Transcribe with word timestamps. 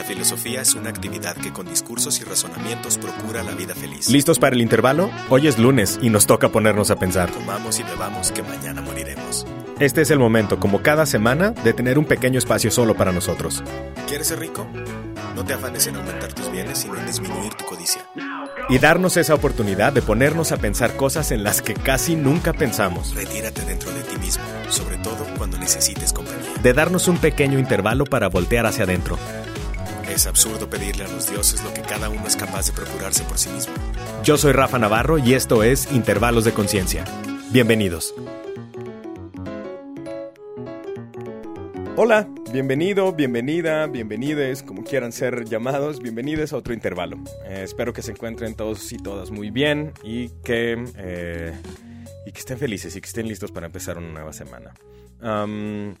La 0.00 0.06
filosofía 0.06 0.62
es 0.62 0.74
una 0.74 0.88
actividad 0.88 1.36
que 1.36 1.52
con 1.52 1.66
discursos 1.66 2.22
y 2.22 2.24
razonamientos 2.24 2.96
procura 2.96 3.42
la 3.42 3.52
vida 3.52 3.74
feliz. 3.74 4.08
¿Listos 4.08 4.38
para 4.38 4.56
el 4.56 4.62
intervalo? 4.62 5.10
Hoy 5.28 5.46
es 5.46 5.58
lunes 5.58 5.98
y 6.00 6.08
nos 6.08 6.24
toca 6.24 6.48
ponernos 6.48 6.90
a 6.90 6.96
pensar. 6.96 7.30
Comamos 7.30 7.78
y 7.78 7.82
bebamos 7.82 8.32
que 8.32 8.42
mañana 8.42 8.80
moriremos. 8.80 9.46
Este 9.78 10.00
es 10.00 10.10
el 10.10 10.18
momento, 10.18 10.58
como 10.58 10.80
cada 10.80 11.04
semana, 11.04 11.50
de 11.50 11.74
tener 11.74 11.98
un 11.98 12.06
pequeño 12.06 12.38
espacio 12.38 12.70
solo 12.70 12.94
para 12.94 13.12
nosotros. 13.12 13.62
¿Quieres 14.08 14.28
ser 14.28 14.38
rico? 14.38 14.66
No 15.36 15.44
te 15.44 15.52
afanes 15.52 15.86
en 15.86 15.96
aumentar 15.96 16.32
tus 16.32 16.50
bienes, 16.50 16.78
sino 16.78 16.96
en 16.96 17.04
disminuir 17.04 17.52
tu 17.52 17.66
codicia. 17.66 18.00
Y 18.70 18.78
darnos 18.78 19.18
esa 19.18 19.34
oportunidad 19.34 19.92
de 19.92 20.00
ponernos 20.00 20.50
a 20.50 20.56
pensar 20.56 20.96
cosas 20.96 21.30
en 21.30 21.44
las 21.44 21.60
que 21.60 21.74
casi 21.74 22.16
nunca 22.16 22.54
pensamos. 22.54 23.14
Retírate 23.14 23.66
dentro 23.66 23.90
de 23.90 24.00
ti 24.04 24.16
mismo, 24.16 24.44
sobre 24.70 24.96
todo 24.96 25.26
cuando 25.36 25.58
necesites 25.58 26.14
compañía. 26.14 26.54
De 26.62 26.72
darnos 26.72 27.06
un 27.06 27.18
pequeño 27.18 27.58
intervalo 27.58 28.06
para 28.06 28.30
voltear 28.30 28.64
hacia 28.64 28.84
adentro. 28.84 29.18
Es 30.10 30.26
absurdo 30.26 30.68
pedirle 30.68 31.04
a 31.04 31.08
los 31.08 31.30
dioses 31.30 31.62
lo 31.62 31.72
que 31.72 31.82
cada 31.82 32.08
uno 32.08 32.26
es 32.26 32.34
capaz 32.34 32.66
de 32.66 32.72
procurarse 32.72 33.22
por 33.22 33.38
sí 33.38 33.48
mismo. 33.50 33.72
Yo 34.24 34.36
soy 34.36 34.50
Rafa 34.50 34.76
Navarro 34.76 35.18
y 35.18 35.34
esto 35.34 35.62
es 35.62 35.90
Intervalos 35.92 36.44
de 36.44 36.52
Conciencia. 36.52 37.04
Bienvenidos. 37.52 38.12
Hola, 41.94 42.28
bienvenido, 42.52 43.12
bienvenida, 43.12 43.86
bienvenides, 43.86 44.64
como 44.64 44.82
quieran 44.82 45.12
ser 45.12 45.44
llamados, 45.44 46.00
bienvenidos 46.00 46.52
a 46.52 46.56
otro 46.56 46.74
intervalo. 46.74 47.16
Eh, 47.44 47.60
espero 47.62 47.92
que 47.92 48.02
se 48.02 48.10
encuentren 48.10 48.56
todos 48.56 48.90
y 48.92 48.96
todas 48.96 49.30
muy 49.30 49.50
bien 49.50 49.92
y 50.02 50.30
que, 50.42 50.84
eh, 50.96 51.52
y 52.26 52.32
que 52.32 52.38
estén 52.40 52.58
felices 52.58 52.96
y 52.96 53.00
que 53.00 53.06
estén 53.06 53.28
listos 53.28 53.52
para 53.52 53.66
empezar 53.66 53.96
una 53.96 54.08
nueva 54.08 54.32
semana. 54.32 54.74
Um, 55.22 55.94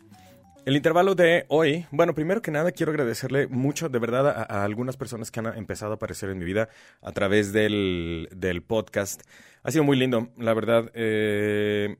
el 0.64 0.76
intervalo 0.76 1.14
de 1.14 1.44
hoy, 1.48 1.86
bueno, 1.90 2.14
primero 2.14 2.42
que 2.42 2.50
nada 2.50 2.72
quiero 2.72 2.92
agradecerle 2.92 3.46
mucho 3.46 3.88
de 3.88 3.98
verdad 3.98 4.28
a, 4.28 4.64
algunas 4.64 4.96
personas 4.96 5.30
que 5.30 5.40
han 5.40 5.46
empezado 5.56 5.92
a 5.92 5.94
aparecer 5.96 6.30
en 6.30 6.38
mi 6.38 6.44
vida 6.44 6.68
a 7.02 7.12
través 7.12 7.52
del, 7.52 8.28
del 8.34 8.62
podcast. 8.62 9.22
Ha 9.62 9.70
sido 9.70 9.84
muy 9.84 9.96
lindo, 9.96 10.28
la 10.36 10.54
verdad. 10.54 10.90
Eh, 10.94 11.96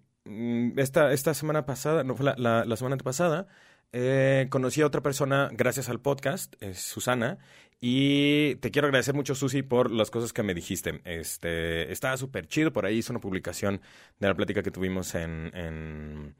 esta, 0.76 1.12
esta 1.12 1.34
semana 1.34 1.66
pasada, 1.66 2.04
no 2.04 2.14
fue 2.14 2.26
la, 2.26 2.34
la, 2.36 2.64
la 2.64 2.76
semana 2.76 2.96
pasada, 2.98 3.46
eh, 3.92 4.46
conocí 4.50 4.82
a 4.82 4.86
otra 4.86 5.00
persona 5.00 5.50
gracias 5.52 5.88
al 5.88 6.00
podcast, 6.00 6.54
es 6.60 6.80
Susana, 6.80 7.38
y 7.80 8.56
te 8.56 8.70
quiero 8.70 8.86
agradecer 8.86 9.14
mucho, 9.14 9.34
Susi, 9.34 9.62
por 9.62 9.90
las 9.90 10.10
cosas 10.10 10.32
que 10.32 10.42
me 10.42 10.54
dijiste. 10.54 11.00
Este, 11.04 11.90
estaba 11.90 12.16
súper 12.16 12.46
chido, 12.46 12.72
por 12.72 12.86
ahí 12.86 12.98
hice 12.98 13.12
una 13.12 13.20
publicación 13.20 13.80
de 14.18 14.28
la 14.28 14.34
plática 14.34 14.62
que 14.62 14.70
tuvimos 14.70 15.14
en, 15.14 15.50
en, 15.54 16.34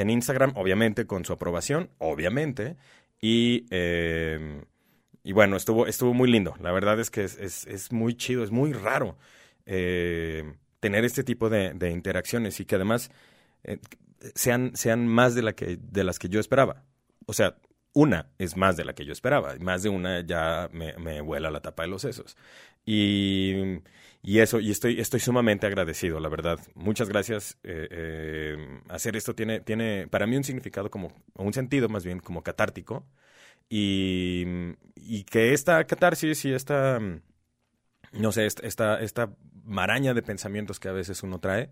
en 0.00 0.10
Instagram, 0.10 0.52
obviamente 0.56 1.06
con 1.06 1.24
su 1.24 1.32
aprobación, 1.32 1.90
obviamente, 1.98 2.76
y... 3.20 3.66
Eh, 3.70 4.62
y 5.26 5.32
bueno, 5.32 5.56
estuvo, 5.56 5.86
estuvo 5.86 6.12
muy 6.12 6.30
lindo. 6.30 6.54
La 6.60 6.70
verdad 6.70 7.00
es 7.00 7.10
que 7.10 7.24
es, 7.24 7.38
es, 7.38 7.66
es 7.66 7.90
muy 7.92 8.14
chido, 8.14 8.44
es 8.44 8.50
muy 8.50 8.74
raro 8.74 9.16
eh, 9.64 10.54
tener 10.80 11.04
este 11.04 11.24
tipo 11.24 11.48
de, 11.48 11.90
interacciones 11.90 12.60
y 12.60 12.66
que 12.66 12.74
además 12.74 13.10
eh, 13.64 13.78
sean, 14.34 14.76
sean 14.76 15.08
más 15.08 15.34
de, 15.34 15.42
la 15.42 15.54
que, 15.54 15.78
de 15.80 16.04
las 16.04 16.18
que 16.18 16.28
yo 16.28 16.40
esperaba. 16.40 16.84
O 17.24 17.32
sea, 17.32 17.56
una 17.94 18.28
es 18.38 18.56
más 18.58 18.76
de 18.76 18.84
la 18.84 18.94
que 18.94 19.06
yo 19.06 19.12
esperaba. 19.12 19.54
Más 19.60 19.82
de 19.82 19.88
una 19.88 20.20
ya 20.20 20.68
me, 20.72 20.92
me 20.98 21.22
vuela 21.22 21.50
la 21.50 21.62
tapa 21.62 21.84
de 21.84 21.88
los 21.88 22.02
sesos. 22.02 22.36
Y, 22.84 23.80
y, 24.24 24.38
eso, 24.40 24.58
y 24.58 24.70
estoy, 24.70 24.98
estoy 25.00 25.20
sumamente 25.20 25.66
agradecido, 25.66 26.18
la 26.18 26.30
verdad. 26.30 26.58
Muchas 26.74 27.08
gracias. 27.08 27.58
Eh, 27.62 27.88
eh, 27.90 28.80
hacer 28.88 29.16
esto 29.16 29.34
tiene, 29.34 29.60
tiene 29.60 30.08
para 30.08 30.26
mí 30.26 30.36
un 30.36 30.44
significado 30.44 30.90
como, 30.90 31.12
un 31.34 31.52
sentido 31.52 31.88
más 31.90 32.04
bien 32.04 32.20
como 32.20 32.42
catártico. 32.42 33.06
Y, 33.68 34.44
y 34.96 35.24
que 35.24 35.52
esta 35.52 35.84
catarsis 35.84 36.44
y 36.44 36.52
esta, 36.54 37.00
no 38.12 38.32
sé, 38.32 38.46
esta, 38.46 39.00
esta 39.00 39.34
maraña 39.64 40.14
de 40.14 40.22
pensamientos 40.22 40.80
que 40.80 40.88
a 40.88 40.92
veces 40.92 41.22
uno 41.22 41.38
trae 41.38 41.70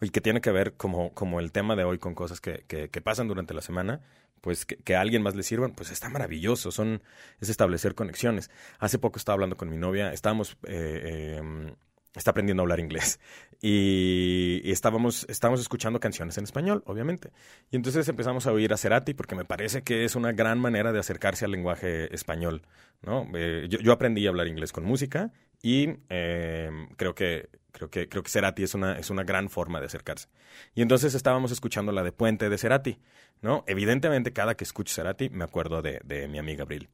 y 0.00 0.10
que 0.10 0.20
tiene 0.20 0.40
que 0.40 0.50
ver 0.50 0.74
como, 0.74 1.12
como 1.14 1.40
el 1.40 1.52
tema 1.52 1.76
de 1.76 1.84
hoy 1.84 1.98
con 1.98 2.14
cosas 2.14 2.40
que, 2.40 2.64
que, 2.66 2.90
que 2.90 3.00
pasan 3.00 3.28
durante 3.28 3.54
la 3.54 3.62
semana, 3.62 4.00
pues 4.40 4.66
que, 4.66 4.76
que, 4.76 4.96
a 4.96 5.00
alguien 5.00 5.22
más 5.22 5.34
le 5.36 5.42
sirvan, 5.42 5.72
pues 5.72 5.90
está 5.90 6.08
maravilloso, 6.10 6.70
son, 6.70 7.02
es 7.40 7.48
establecer 7.48 7.94
conexiones. 7.94 8.50
Hace 8.78 8.98
poco 8.98 9.18
estaba 9.18 9.34
hablando 9.34 9.56
con 9.56 9.70
mi 9.70 9.76
novia, 9.76 10.12
estábamos, 10.12 10.58
eh, 10.64 11.38
eh, 11.40 11.74
está 12.14 12.30
aprendiendo 12.30 12.62
a 12.62 12.64
hablar 12.64 12.80
inglés 12.80 13.18
y, 13.60 14.60
estábamos, 14.70 15.26
estábamos 15.28 15.60
escuchando 15.60 16.00
canciones 16.00 16.36
en 16.38 16.44
español, 16.44 16.82
obviamente. 16.86 17.30
Y 17.70 17.76
entonces 17.76 18.06
empezamos 18.08 18.46
a 18.46 18.52
oír 18.52 18.72
a 18.72 18.76
Cerati 18.76 19.14
porque 19.14 19.34
me 19.34 19.44
parece 19.44 19.82
que 19.82 20.04
es 20.04 20.16
una 20.16 20.32
gran 20.32 20.58
manera 20.58 20.92
de 20.92 20.98
acercarse 20.98 21.44
al 21.44 21.50
lenguaje 21.50 22.14
español, 22.14 22.62
¿no? 23.02 23.26
Eh, 23.34 23.66
yo, 23.68 23.78
yo, 23.78 23.92
aprendí 23.92 24.26
a 24.26 24.30
hablar 24.30 24.48
inglés 24.48 24.72
con 24.72 24.84
música 24.84 25.32
y 25.62 25.88
eh, 26.10 26.70
creo 26.96 27.14
que 27.14 27.48
creo 27.72 27.90
que 27.90 28.08
creo 28.08 28.22
que 28.22 28.30
Cerati 28.30 28.62
es 28.62 28.74
una 28.74 28.98
es 28.98 29.08
una 29.08 29.24
gran 29.24 29.48
forma 29.48 29.80
de 29.80 29.86
acercarse. 29.86 30.28
Y 30.74 30.82
entonces 30.82 31.14
estábamos 31.14 31.50
escuchando 31.50 31.90
la 31.90 32.02
de 32.02 32.12
Puente 32.12 32.48
de 32.50 32.58
Cerati, 32.58 32.98
¿no? 33.40 33.64
Evidentemente 33.66 34.32
cada 34.32 34.56
que 34.56 34.64
escucho 34.64 34.94
Cerati 34.94 35.30
me 35.30 35.44
acuerdo 35.44 35.80
de, 35.80 36.00
de 36.04 36.28
mi 36.28 36.38
amiga 36.38 36.64
Abril 36.64 36.90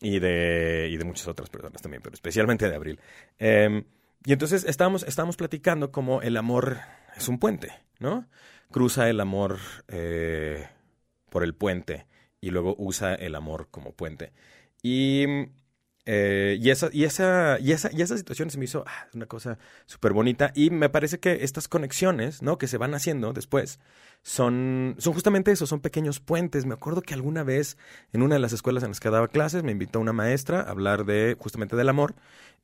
y 0.00 0.20
de 0.20 0.88
y 0.90 0.96
de 0.96 1.04
muchas 1.04 1.26
otras 1.26 1.50
personas 1.50 1.82
también, 1.82 2.02
pero 2.02 2.14
especialmente 2.14 2.68
de 2.68 2.76
Abril. 2.76 3.00
Eh, 3.38 3.84
y 4.26 4.32
entonces 4.32 4.64
estábamos 4.64 5.36
platicando 5.36 5.92
como 5.92 6.20
el 6.20 6.36
amor 6.36 6.78
es 7.16 7.28
un 7.28 7.38
puente, 7.38 7.72
¿no? 8.00 8.26
Cruza 8.72 9.08
el 9.08 9.20
amor 9.20 9.58
eh, 9.86 10.68
por 11.30 11.44
el 11.44 11.54
puente 11.54 12.06
y 12.40 12.50
luego 12.50 12.74
usa 12.76 13.14
el 13.14 13.36
amor 13.36 13.68
como 13.70 13.92
puente. 13.92 14.32
Y 14.82 15.26
eh, 16.06 16.56
y, 16.60 16.70
esa, 16.70 16.88
y, 16.92 17.04
esa, 17.04 17.58
y, 17.60 17.72
esa, 17.72 17.90
y 17.92 18.00
esa 18.00 18.16
situación 18.16 18.48
se 18.48 18.58
me 18.58 18.64
hizo 18.64 18.84
ah, 18.86 19.08
una 19.12 19.26
cosa 19.26 19.58
súper 19.86 20.12
bonita. 20.12 20.52
Y 20.54 20.70
me 20.70 20.88
parece 20.88 21.18
que 21.18 21.44
estas 21.44 21.68
conexiones, 21.68 22.42
¿no? 22.42 22.58
Que 22.58 22.68
se 22.68 22.78
van 22.78 22.94
haciendo 22.94 23.32
después, 23.32 23.80
son, 24.22 24.94
son 24.98 25.12
justamente 25.12 25.50
eso, 25.50 25.66
son 25.66 25.80
pequeños 25.80 26.20
puentes. 26.20 26.64
Me 26.64 26.74
acuerdo 26.74 27.02
que 27.02 27.14
alguna 27.14 27.42
vez 27.42 27.76
en 28.12 28.22
una 28.22 28.36
de 28.36 28.40
las 28.40 28.52
escuelas 28.52 28.84
en 28.84 28.90
las 28.90 29.00
que 29.00 29.10
daba 29.10 29.28
clases 29.28 29.64
me 29.64 29.72
invitó 29.72 30.00
una 30.00 30.12
maestra 30.12 30.60
a 30.60 30.70
hablar 30.70 31.04
de 31.04 31.36
justamente 31.38 31.76
del 31.76 31.88
amor. 31.88 32.14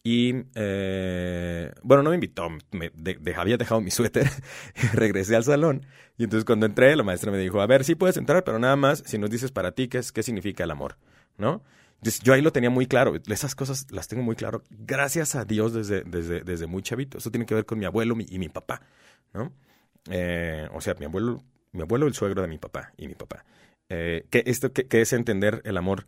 Y, 0.05 0.35
eh, 0.55 1.73
bueno, 1.83 2.03
no 2.03 2.11
me 2.11 2.17
invitó, 2.17 2.49
me 2.73 2.91
había 3.37 3.57
dejado 3.57 3.81
mi 3.81 3.93
suéter, 3.93 4.29
regresé 4.95 5.37
al 5.37 5.45
salón. 5.45 5.87
Y 6.19 6.25
entonces 6.25 6.45
cuando 6.45 6.67
entré, 6.67 6.95
la 6.97 7.03
maestra 7.03 7.31
me 7.33 7.39
dijo, 7.39 7.61
a 7.61 7.67
ver, 7.67 7.85
sí 7.85 7.95
puedes 7.95 8.17
entrar, 8.17 8.45
pero 8.45 8.59
nada 8.59 8.77
más 8.77 9.03
si 9.07 9.19
nos 9.19 9.31
dices 9.31 9.51
para 9.51 9.73
ti 9.73 9.89
qué, 9.89 9.99
es, 9.99 10.13
qué 10.13 10.23
significa 10.23 10.65
el 10.65 10.71
amor, 10.71 10.97
¿no? 11.39 11.63
Yo 12.23 12.35
ahí 12.35 12.43
lo 12.43 12.53
tenía 12.53 12.71
muy 12.71 12.87
claro. 12.87 13.15
Esas 13.27 13.55
cosas 13.55 13.87
las 13.91 14.09
tengo 14.09 14.23
muy 14.23 14.37
claro. 14.37 14.63
Gracias 14.71 15.35
a 15.35 15.45
Dios 15.45 15.73
desde, 15.73 16.03
desde, 16.03 16.43
desde 16.43 16.67
muy 16.67 16.83
chavito. 16.83 17.19
Eso 17.19 17.31
tiene 17.31 17.47
que 17.47 17.55
ver 17.55 17.65
con 17.65 17.79
mi 17.79 17.85
abuelo 17.85 18.17
y 18.19 18.39
mi 18.39 18.49
papá, 18.49 18.83
¿no? 19.33 19.53
Eh, 20.11 20.69
o 20.73 20.81
sea, 20.81 20.95
mi 20.95 21.07
abuelo, 21.07 21.43
mi 21.73 21.83
abuelo, 21.83 22.07
el 22.07 22.15
suegro 22.15 22.43
de 22.43 22.49
mi 22.49 22.59
papá 22.59 22.93
y 22.97 23.07
mi 23.07 23.15
papá. 23.15 23.45
Eh, 23.89 24.27
que 24.31 24.43
esto 24.47 24.73
que, 24.73 24.87
que, 24.87 25.03
es 25.03 25.12
entender 25.12 25.61
el 25.65 25.77
amor 25.77 26.07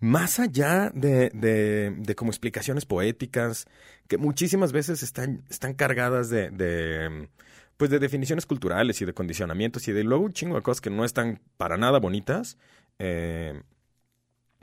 más 0.00 0.40
allá 0.40 0.90
de, 0.94 1.30
de, 1.34 1.94
de, 1.96 2.14
como 2.14 2.30
explicaciones 2.30 2.86
poéticas, 2.86 3.66
que 4.08 4.16
muchísimas 4.16 4.72
veces 4.72 5.02
están, 5.02 5.44
están 5.50 5.74
cargadas 5.74 6.30
de, 6.30 6.50
de, 6.50 7.28
pues 7.76 7.90
de 7.90 7.98
definiciones 7.98 8.46
culturales 8.46 9.00
y 9.02 9.04
de 9.04 9.12
condicionamientos 9.12 9.86
y 9.88 9.92
de 9.92 10.02
luego 10.02 10.24
un 10.24 10.32
chingo 10.32 10.56
de 10.56 10.62
cosas 10.62 10.80
que 10.80 10.90
no 10.90 11.04
están 11.04 11.40
para 11.58 11.76
nada 11.76 11.98
bonitas. 11.98 12.56
Eh, 12.98 13.62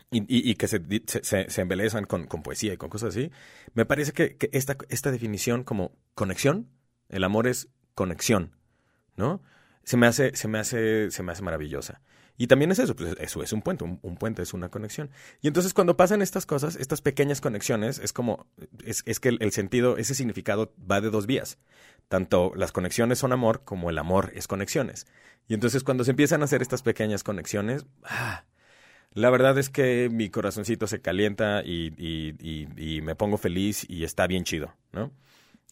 y, 0.10 0.56
que 0.56 0.68
se, 0.68 0.82
se, 1.06 1.62
embelezan 1.62 2.06
con, 2.06 2.28
con, 2.28 2.42
poesía 2.42 2.74
y 2.74 2.78
con 2.78 2.90
cosas 2.90 3.10
así, 3.10 3.32
me 3.74 3.86
parece 3.86 4.14
que, 4.14 4.38
esta, 4.54 4.78
esta 4.90 5.12
definición 5.12 5.64
como 5.64 5.92
conexión, 6.16 6.70
el 7.10 7.24
amor 7.24 7.48
es 7.48 7.70
conexión, 7.94 8.56
¿no? 9.16 9.42
Se 9.84 9.98
me 9.98 10.08
hace, 10.08 10.36
se 10.36 10.48
me 10.48 10.60
hace, 10.60 11.12
se 11.12 11.24
me 11.24 11.32
hace 11.32 11.42
maravillosa. 11.42 12.02
Y 12.38 12.48
también 12.48 12.72
es 12.72 12.80
eso, 12.80 12.96
pues 12.96 13.16
eso 13.20 13.42
es 13.42 13.52
un 13.52 13.62
puente, 13.62 13.84
un, 13.84 14.00
un, 14.04 14.16
puente 14.16 14.44
es 14.44 14.54
una 14.54 14.70
conexión. 14.70 15.10
Y 15.42 15.48
entonces 15.48 15.74
cuando 15.74 15.98
pasan 15.98 16.22
estas 16.22 16.46
cosas, 16.46 16.76
estas 16.76 17.02
pequeñas 17.02 17.42
conexiones, 17.42 17.98
es 18.00 18.14
como, 18.14 18.46
es, 18.86 19.02
es 19.06 19.20
que 19.20 19.30
el, 19.30 19.38
el, 19.42 19.52
sentido, 19.52 19.98
ese 19.98 20.14
significado 20.14 20.74
va 20.80 21.02
de 21.02 21.10
dos 21.10 21.26
vías. 21.26 21.58
Tanto 22.08 22.54
las 22.56 22.72
conexiones 22.72 23.18
son 23.20 23.34
amor 23.34 23.64
como 23.64 23.90
el 23.90 23.98
amor 23.98 24.32
es 24.36 24.48
conexiones. 24.48 25.08
Y 25.48 25.56
entonces 25.56 25.84
cuando 25.84 26.04
se 26.04 26.12
empiezan 26.12 26.42
a 26.42 26.46
hacer 26.46 26.62
estas 26.62 26.84
pequeñas 26.84 27.24
conexiones, 27.24 27.86
ah, 28.04 28.46
la 29.18 29.32
verdad 29.32 29.58
es 29.58 29.72
que 29.72 30.10
mi 30.12 30.30
corazoncito 30.30 30.86
se 30.86 31.02
calienta 31.02 31.64
y, 31.66 31.92
y, 31.98 33.02
me 33.02 33.16
pongo 33.16 33.38
feliz 33.38 33.84
y 33.90 34.04
está 34.04 34.28
bien 34.28 34.44
chido, 34.44 34.76
¿no? 34.92 35.12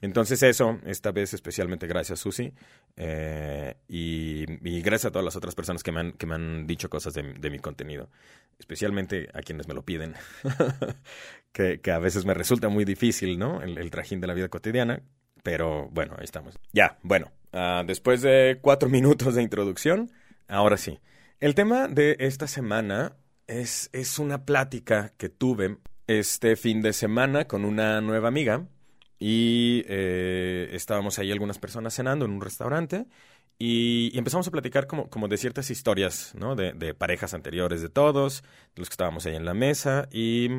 Entonces 0.01 0.41
eso, 0.41 0.79
esta 0.83 1.11
vez 1.11 1.33
especialmente 1.35 1.85
gracias 1.85 2.19
Susi 2.19 2.53
eh, 2.97 3.75
y, 3.87 4.45
gracias 4.81 5.05
a 5.05 5.11
todas 5.11 5.23
las 5.25 5.35
otras 5.35 5.53
personas 5.53 5.83
que 5.83 5.91
me 5.91 5.99
han, 5.99 6.11
que 6.13 6.25
me 6.25 6.33
han 6.33 6.65
dicho 6.65 6.89
cosas 6.89 7.13
de, 7.13 7.21
de 7.33 7.49
mi 7.51 7.59
contenido, 7.59 8.09
especialmente 8.57 9.29
a 9.35 9.41
quienes 9.41 9.67
me 9.67 9.75
lo 9.75 9.85
piden, 9.85 10.15
que, 11.51 11.79
que, 11.81 11.91
a 11.91 11.99
veces 11.99 12.25
me 12.25 12.33
resulta 12.33 12.69
muy 12.69 12.83
difícil, 12.83 13.37
¿no? 13.37 13.61
El, 13.61 13.91
trajín 13.91 14.21
de 14.21 14.27
la 14.27 14.33
vida 14.33 14.49
cotidiana, 14.49 15.03
pero 15.43 15.87
bueno, 15.91 16.15
ahí 16.17 16.25
estamos. 16.25 16.57
Ya, 16.73 16.97
bueno, 17.03 17.31
uh, 17.53 17.85
después 17.85 18.23
de 18.23 18.57
cuatro 18.59 18.89
minutos 18.97 19.35
de 19.35 19.43
introducción, 19.43 20.11
ahora 20.47 20.77
sí. 20.77 20.99
El 21.39 21.53
tema 21.53 21.87
de 21.87 22.15
esta 22.19 22.47
semana 22.47 23.17
es, 23.47 23.89
es 23.93 24.19
una 24.19 24.45
plática 24.45 25.13
que 25.17 25.29
tuve 25.29 25.77
este 26.07 26.55
fin 26.55 26.81
de 26.81 26.93
semana 26.93 27.45
con 27.45 27.65
una 27.65 28.01
nueva 28.01 28.27
amiga 28.27 28.67
y 29.19 29.83
eh, 29.87 30.69
estábamos 30.73 31.19
ahí 31.19 31.31
algunas 31.31 31.57
personas 31.57 31.93
cenando 31.95 32.25
en 32.25 32.31
un 32.31 32.41
restaurante 32.41 33.07
y, 33.57 34.17
empezamos 34.17 34.47
a 34.47 34.51
platicar 34.51 34.85
como, 34.87 35.09
como 35.09 35.27
de 35.27 35.37
ciertas 35.37 35.71
historias, 35.71 36.33
¿no? 36.35 36.55
De, 36.55 36.93
parejas 36.93 37.33
anteriores 37.33 37.81
de 37.81 37.89
todos, 37.89 38.43
de 38.75 38.81
los 38.81 38.89
que 38.89 38.93
estábamos 38.93 39.25
ahí 39.25 39.35
en 39.35 39.45
la 39.45 39.53
mesa 39.53 40.09
y, 40.11 40.49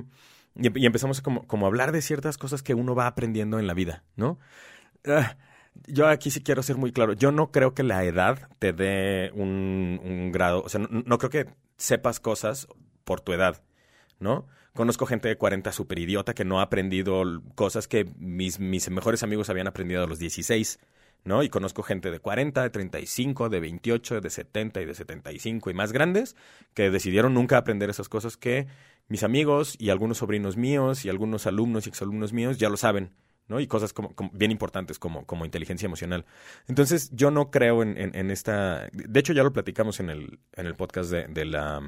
y, 0.54 0.86
empezamos 0.86 1.18
a 1.18 1.22
como, 1.22 1.46
como 1.46 1.66
hablar 1.66 1.92
de 1.92 2.00
ciertas 2.00 2.38
cosas 2.38 2.62
que 2.62 2.74
uno 2.74 2.94
va 2.94 3.06
aprendiendo 3.06 3.58
en 3.58 3.66
la 3.66 3.74
vida, 3.74 4.04
¿no? 4.16 4.38
Ah, 5.06 5.36
yo 5.86 6.08
aquí 6.08 6.30
sí 6.30 6.42
quiero 6.42 6.62
ser 6.62 6.78
muy 6.78 6.90
claro. 6.90 7.12
Yo 7.12 7.32
no 7.32 7.52
creo 7.52 7.74
que 7.74 7.82
la 7.82 8.02
edad 8.04 8.48
te 8.58 8.72
dé 8.72 9.30
un, 9.34 10.00
un 10.02 10.32
grado, 10.32 10.62
o 10.62 10.68
sea, 10.70 10.80
no, 10.80 10.88
no 10.90 11.18
creo 11.18 11.30
que 11.30 11.46
sepas 11.76 12.20
cosas 12.20 12.68
por 13.04 13.20
tu 13.20 13.32
edad, 13.32 13.62
¿no? 14.18 14.46
Conozco 14.74 15.06
gente 15.06 15.28
de 15.28 15.38
40 15.38 15.72
súper 15.72 15.98
idiota 15.98 16.34
que 16.34 16.44
no 16.44 16.60
ha 16.60 16.64
aprendido 16.64 17.22
cosas 17.54 17.88
que 17.88 18.04
mis, 18.18 18.60
mis 18.60 18.90
mejores 18.90 19.22
amigos 19.22 19.48
habían 19.48 19.66
aprendido 19.66 20.04
a 20.04 20.06
los 20.06 20.18
16, 20.18 20.78
¿no? 21.24 21.42
Y 21.42 21.48
conozco 21.48 21.82
gente 21.82 22.10
de 22.10 22.20
40, 22.20 22.62
de 22.62 22.70
35, 22.70 23.48
de 23.48 23.60
28, 23.60 24.20
de 24.20 24.30
70 24.30 24.82
y 24.82 24.84
de 24.84 24.94
75 24.94 25.70
y 25.70 25.74
más 25.74 25.92
grandes 25.92 26.36
que 26.74 26.90
decidieron 26.90 27.34
nunca 27.34 27.56
aprender 27.56 27.90
esas 27.90 28.08
cosas 28.08 28.36
que 28.36 28.66
mis 29.08 29.22
amigos 29.22 29.76
y 29.78 29.90
algunos 29.90 30.18
sobrinos 30.18 30.56
míos 30.56 31.04
y 31.04 31.08
algunos 31.08 31.46
alumnos 31.46 31.86
y 31.86 31.90
exalumnos 31.90 32.32
míos 32.32 32.58
ya 32.58 32.68
lo 32.68 32.76
saben. 32.76 33.12
¿No? 33.48 33.60
Y 33.60 33.66
cosas 33.66 33.92
como, 33.92 34.14
bien 34.32 34.50
importantes 34.50 34.98
como, 34.98 35.24
como 35.26 35.44
inteligencia 35.44 35.86
emocional. 35.86 36.24
Entonces, 36.68 37.10
yo 37.12 37.30
no 37.30 37.50
creo 37.50 37.82
en, 37.82 37.96
en, 37.96 38.30
esta... 38.30 38.88
De 38.92 39.20
hecho, 39.20 39.32
ya 39.32 39.42
lo 39.42 39.52
platicamos 39.52 40.00
en 40.00 40.10
el, 40.10 40.38
en 40.52 40.66
el 40.66 40.74
podcast 40.74 41.10
de, 41.10 41.44
la 41.44 41.80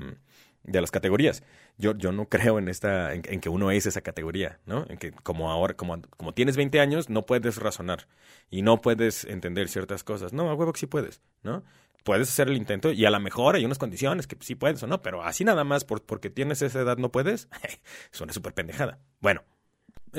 de 0.63 0.81
las 0.81 0.91
categorías. 0.91 1.43
Yo, 1.77 1.97
yo 1.97 2.13
no 2.13 2.29
creo 2.29 2.59
en 2.59 2.69
esta, 2.69 3.15
en, 3.15 3.23
que 3.23 3.49
uno 3.49 3.71
es 3.71 3.87
esa 3.87 4.01
categoría, 4.01 4.61
¿no? 4.67 4.85
En 4.89 4.99
que 4.99 5.13
como 5.13 5.51
ahora, 5.51 5.75
como, 5.75 6.01
como 6.17 6.35
tienes 6.35 6.57
20 6.57 6.81
años, 6.81 7.09
no 7.09 7.27
puedes 7.27 7.57
razonar 7.57 8.09
y 8.51 8.63
no 8.63 8.81
puedes 8.81 9.25
entender 9.25 9.69
ciertas 9.69 10.05
cosas. 10.05 10.33
No, 10.33 10.51
a 10.51 10.55
huevo 10.55 10.73
que 10.73 10.81
sí 10.81 10.87
puedes, 10.87 11.23
¿no? 11.43 11.65
Puedes 12.05 12.29
hacer 12.29 12.49
el 12.49 12.57
intento 12.57 12.93
y 12.93 13.05
a 13.05 13.11
lo 13.11 13.21
mejor 13.21 13.57
hay 13.57 13.65
unas 13.65 13.79
condiciones 13.79 14.27
que 14.27 14.37
sí 14.41 14.55
puedes 14.55 14.83
o 14.83 14.87
no, 14.87 15.03
pero 15.03 15.23
así 15.23 15.45
nada 15.45 15.65
más 15.65 15.85
por, 15.85 16.03
porque 16.05 16.31
tienes 16.31 16.63
esa 16.63 16.81
edad 16.81 16.97
no 16.97 17.11
puedes, 17.11 17.49
suena 18.11 18.33
súper 18.33 18.55
pendejada. 18.55 18.99
Bueno, 19.21 19.43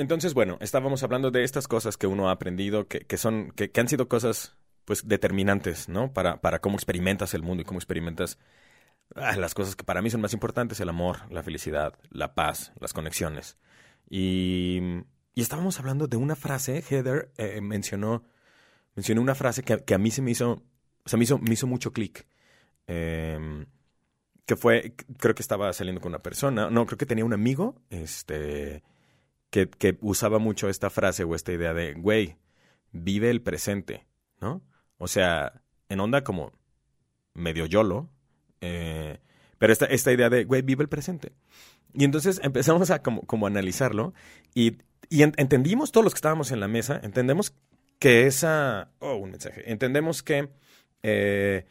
entonces, 0.00 0.34
bueno, 0.34 0.58
estábamos 0.60 1.02
hablando 1.02 1.30
de 1.30 1.44
estas 1.44 1.68
cosas 1.68 1.96
que 1.96 2.06
uno 2.06 2.28
ha 2.28 2.32
aprendido, 2.32 2.88
que, 2.88 3.00
que 3.00 3.16
son, 3.16 3.52
que, 3.52 3.70
han 3.78 3.88
sido 3.88 4.08
cosas 4.08 4.56
pues 4.84 5.06
determinantes, 5.06 5.88
¿no? 5.88 6.12
Para, 6.12 6.40
para 6.40 6.60
cómo 6.60 6.76
experimentas 6.76 7.34
el 7.34 7.42
mundo 7.42 7.62
y 7.62 7.64
cómo 7.64 7.78
experimentas 7.78 8.38
Ah, 9.16 9.36
las 9.36 9.54
cosas 9.54 9.74
que 9.74 9.84
para 9.84 10.02
mí 10.02 10.10
son 10.10 10.20
más 10.20 10.32
importantes, 10.32 10.78
el 10.80 10.88
amor, 10.88 11.18
la 11.30 11.42
felicidad, 11.42 11.94
la 12.10 12.34
paz, 12.34 12.72
las 12.78 12.92
conexiones. 12.92 13.56
Y, 14.08 14.80
y 15.34 15.40
estábamos 15.42 15.78
hablando 15.80 16.06
de 16.06 16.16
una 16.16 16.36
frase, 16.36 16.82
Heather 16.88 17.32
eh, 17.36 17.60
mencionó, 17.60 18.24
mencionó 18.94 19.20
una 19.20 19.34
frase 19.34 19.62
que, 19.62 19.78
que, 19.84 19.94
a 19.94 19.98
mí 19.98 20.10
se 20.10 20.22
me 20.22 20.30
hizo, 20.30 20.62
o 21.04 21.08
sea, 21.08 21.16
me 21.16 21.24
hizo, 21.24 21.38
me 21.38 21.54
hizo 21.54 21.66
mucho 21.66 21.92
clic. 21.92 22.26
Em, 22.86 23.66
que 24.46 24.56
fue, 24.56 24.94
creo 25.18 25.34
que 25.34 25.42
estaba 25.42 25.72
saliendo 25.72 26.00
con 26.00 26.10
una 26.10 26.22
persona, 26.22 26.70
no, 26.70 26.86
creo 26.86 26.98
que 26.98 27.06
tenía 27.06 27.24
un 27.24 27.32
amigo, 27.32 27.82
este, 27.90 28.82
que, 29.50 29.68
que 29.68 29.98
usaba 30.00 30.38
mucho 30.38 30.68
esta 30.68 30.90
frase 30.90 31.24
o 31.24 31.34
esta 31.34 31.52
idea 31.52 31.74
de, 31.74 31.94
güey, 31.94 32.36
vive 32.92 33.30
el 33.30 33.42
presente, 33.42 34.06
¿no? 34.40 34.62
O 34.98 35.08
sea, 35.08 35.62
en 35.88 36.00
onda 36.00 36.24
como 36.24 36.52
medio 37.34 37.66
yolo, 37.66 38.10
eh, 38.60 39.18
pero 39.58 39.72
esta, 39.72 39.86
esta 39.86 40.12
idea 40.12 40.30
de, 40.30 40.44
güey, 40.44 40.62
vive 40.62 40.82
el 40.82 40.88
presente. 40.88 41.32
Y 41.92 42.04
entonces 42.04 42.40
empezamos 42.44 42.90
a 42.90 43.02
como, 43.02 43.22
como 43.22 43.46
analizarlo 43.46 44.14
y, 44.54 44.78
y 45.08 45.22
entendimos 45.22 45.92
todos 45.92 46.04
los 46.04 46.14
que 46.14 46.18
estábamos 46.18 46.52
en 46.52 46.60
la 46.60 46.68
mesa, 46.68 47.00
entendemos 47.02 47.54
que 47.98 48.26
esa... 48.26 48.90
Oh, 48.98 49.16
un 49.16 49.32
mensaje. 49.32 49.70
Entendemos 49.70 50.22
que, 50.22 50.48
eh, 51.02 51.66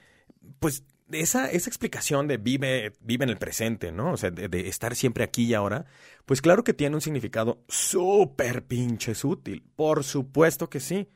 pues, 0.59 0.83
esa, 1.11 1.49
esa 1.51 1.69
explicación 1.69 2.27
de 2.27 2.37
vive, 2.37 2.93
vive 3.01 3.23
en 3.23 3.29
el 3.29 3.37
presente, 3.37 3.91
¿no? 3.91 4.13
O 4.13 4.17
sea, 4.17 4.31
de, 4.31 4.67
estar 4.67 4.95
siempre 4.95 5.23
aquí 5.23 5.45
y 5.45 5.53
ahora, 5.53 5.85
pues 6.25 6.41
claro 6.41 6.63
que 6.63 6.73
tiene 6.73 6.95
un 6.95 7.01
significado 7.01 7.63
súper 7.67 8.65
pinches 8.65 9.23
útil. 9.23 9.63
Por 9.75 10.03
supuesto 10.03 10.69
que 10.69 10.79
sí. 10.79 11.09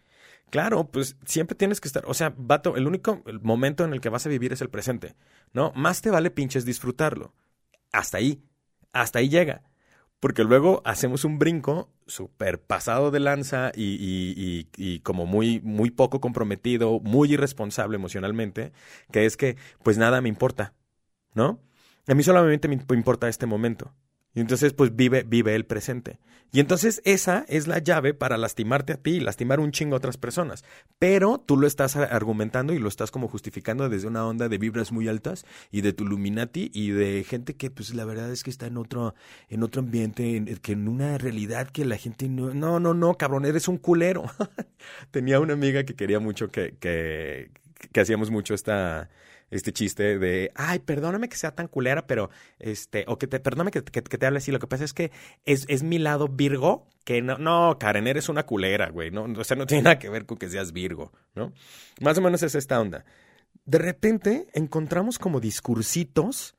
Claro, 0.50 0.90
pues 0.92 1.18
siempre 1.26 1.56
tienes 1.56 1.82
que 1.82 1.88
estar, 1.88 2.04
o 2.06 2.14
sea, 2.14 2.34
vato, 2.38 2.76
el 2.76 2.86
único 2.86 3.24
momento 3.42 3.84
en 3.86 3.94
el 3.94 4.02
que 4.02 4.10
vas 4.10 4.26
a 4.28 4.30
vivir 4.30 4.54
es 4.54 4.62
el 4.62 4.70
presente, 4.70 5.16
¿no? 5.52 5.72
Más 5.76 6.02
te 6.02 6.12
vale 6.12 6.30
pinches 6.30 6.64
disfrutarlo. 6.64 7.34
Hasta 7.92 8.18
ahí, 8.20 8.44
hasta 8.92 9.20
ahí 9.20 9.30
llega. 9.30 9.64
Porque 10.24 10.46
luego 10.46 10.82
hacemos 10.86 11.26
un 11.26 11.38
brinco 11.38 11.90
súper 12.08 12.62
pasado 12.62 13.12
de 13.12 13.20
lanza 13.20 13.74
y, 13.76 13.98
y, 14.00 14.70
y, 14.78 15.00
como 15.02 15.26
muy, 15.26 15.60
muy 15.60 15.92
poco 15.92 16.22
comprometido, 16.22 17.02
muy 17.02 17.34
irresponsable 17.34 17.98
emocionalmente, 17.98 18.72
que 19.12 19.26
es 19.26 19.36
que, 19.36 19.58
pues 19.84 19.98
nada 19.98 20.22
me 20.22 20.30
importa, 20.30 20.76
¿no? 21.34 21.60
A 22.08 22.14
mí 22.14 22.24
solamente 22.24 22.70
me 22.70 22.76
importa 22.76 23.28
este 23.28 23.48
momento. 23.48 23.94
Y 24.34 24.42
entonces, 24.42 24.74
pues 24.74 24.96
vive, 24.96 25.24
vive 25.24 25.56
el 25.56 25.66
presente. 25.66 26.20
Y 26.54 26.60
entonces 26.60 27.02
esa 27.04 27.46
es 27.48 27.66
la 27.66 27.80
llave 27.80 28.14
para 28.14 28.38
lastimarte 28.38 28.94
a 28.94 28.98
ti 28.98 29.14
y 29.14 29.20
lastimar 29.20 29.60
un 29.60 29.72
chingo 29.72 29.96
a 29.96 29.98
otras 29.98 30.18
personas. 30.18 30.64
Pero 31.00 31.40
tú 31.40 31.58
lo 31.58 31.66
estás 31.66 31.96
argumentando 31.96 32.74
y 32.74 32.80
lo 32.80 32.90
estás 32.90 33.10
como 33.10 33.28
justificando 33.28 33.90
desde 33.90 34.08
una 34.08 34.24
onda 34.28 34.50
de 34.50 34.60
vibras 34.60 34.92
muy 34.92 35.08
altas 35.08 35.46
y 35.72 35.82
de 35.82 35.94
tu 35.94 36.04
Illuminati 36.04 36.70
y 36.72 36.92
de 36.92 37.24
gente 37.24 37.56
que, 37.56 37.72
pues 37.72 37.96
la 37.96 38.06
verdad 38.06 38.32
es 38.32 38.44
que 38.44 38.52
está 38.52 38.68
en 38.68 38.78
otro, 38.78 39.16
en 39.50 39.64
otro 39.64 39.82
ambiente, 39.82 40.36
en, 40.36 40.46
que 40.58 40.74
en 40.74 40.88
una 40.88 41.18
realidad 41.18 41.70
que 41.70 41.86
la 41.86 41.98
gente 41.98 42.30
no, 42.30 42.54
no, 42.54 42.80
no, 42.80 42.94
no, 42.94 43.16
cabrón, 43.16 43.46
eres 43.46 43.68
un 43.68 43.80
culero. 43.80 44.26
Tenía 45.12 45.40
una 45.40 45.54
amiga 45.54 45.86
que 45.86 45.96
quería 45.96 46.20
mucho 46.20 46.52
que, 46.52 46.76
que, 46.80 47.50
que 47.92 48.00
hacíamos 48.00 48.30
mucho 48.30 48.54
esta 48.54 49.10
este 49.56 49.72
chiste 49.74 50.18
de, 50.20 50.52
ay, 50.56 50.80
perdóname 50.80 51.30
que 51.30 51.38
sea 51.38 51.56
tan 51.56 51.68
culera, 51.68 52.08
pero, 52.08 52.30
este, 52.60 53.06
o 53.08 53.18
que 53.18 53.28
te, 53.28 53.40
perdóname 53.40 53.72
que, 53.72 53.82
te 53.82 54.26
hable 54.26 54.38
así, 54.38 54.52
lo 54.52 54.60
que 54.60 54.68
pasa 54.68 54.84
es 54.84 54.94
que 54.94 55.12
es, 55.46 55.66
es 55.68 55.84
mi 55.84 56.00
lado 56.00 56.28
Virgo, 56.28 56.88
que 57.04 57.22
no, 57.22 57.38
no, 57.38 57.78
Karen, 57.80 58.08
eres 58.08 58.30
una 58.30 58.46
culera, 58.46 58.90
güey, 58.90 59.12
¿no? 59.12 59.24
O 59.24 59.44
sea, 59.44 59.58
no 59.58 59.66
tiene 59.66 59.84
nada 59.84 60.00
que 60.00 60.10
ver 60.10 60.26
con 60.26 60.38
que 60.38 60.50
seas 60.50 60.72
Virgo, 60.72 61.12
¿no? 61.36 61.52
Más 62.02 62.18
o 62.18 62.22
menos 62.22 62.44
es 62.44 62.56
esta 62.56 62.80
onda. 62.80 63.06
De 63.66 63.78
repente 63.78 64.48
encontramos 64.54 65.20
como 65.20 65.40
discursitos 65.40 66.56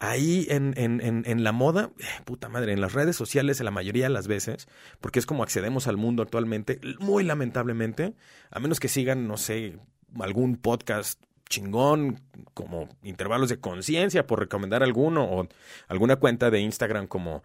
ahí 0.00 0.46
en, 0.48 0.74
en, 0.76 1.00
en, 1.00 1.24
en, 1.26 1.44
la 1.44 1.52
moda, 1.52 1.90
eh, 1.98 2.04
puta 2.24 2.48
madre, 2.48 2.72
en 2.72 2.80
las 2.80 2.92
redes 2.92 3.16
sociales 3.16 3.60
la 3.60 3.70
mayoría 3.70 4.04
de 4.04 4.10
las 4.10 4.28
veces, 4.28 4.68
porque 5.00 5.18
es 5.18 5.26
como 5.26 5.42
accedemos 5.42 5.88
al 5.88 5.96
mundo 5.96 6.22
actualmente, 6.22 6.80
muy 7.00 7.24
lamentablemente, 7.24 8.14
a 8.50 8.60
menos 8.60 8.80
que 8.80 8.88
sigan, 8.88 9.26
no 9.26 9.36
sé, 9.36 9.78
algún 10.20 10.56
podcast 10.56 11.22
chingón 11.48 12.20
como 12.54 12.88
intervalos 13.02 13.48
de 13.48 13.58
conciencia, 13.58 14.26
por 14.26 14.40
recomendar 14.40 14.82
alguno, 14.82 15.24
o 15.24 15.48
alguna 15.88 16.16
cuenta 16.16 16.50
de 16.50 16.60
Instagram 16.60 17.06
como 17.06 17.42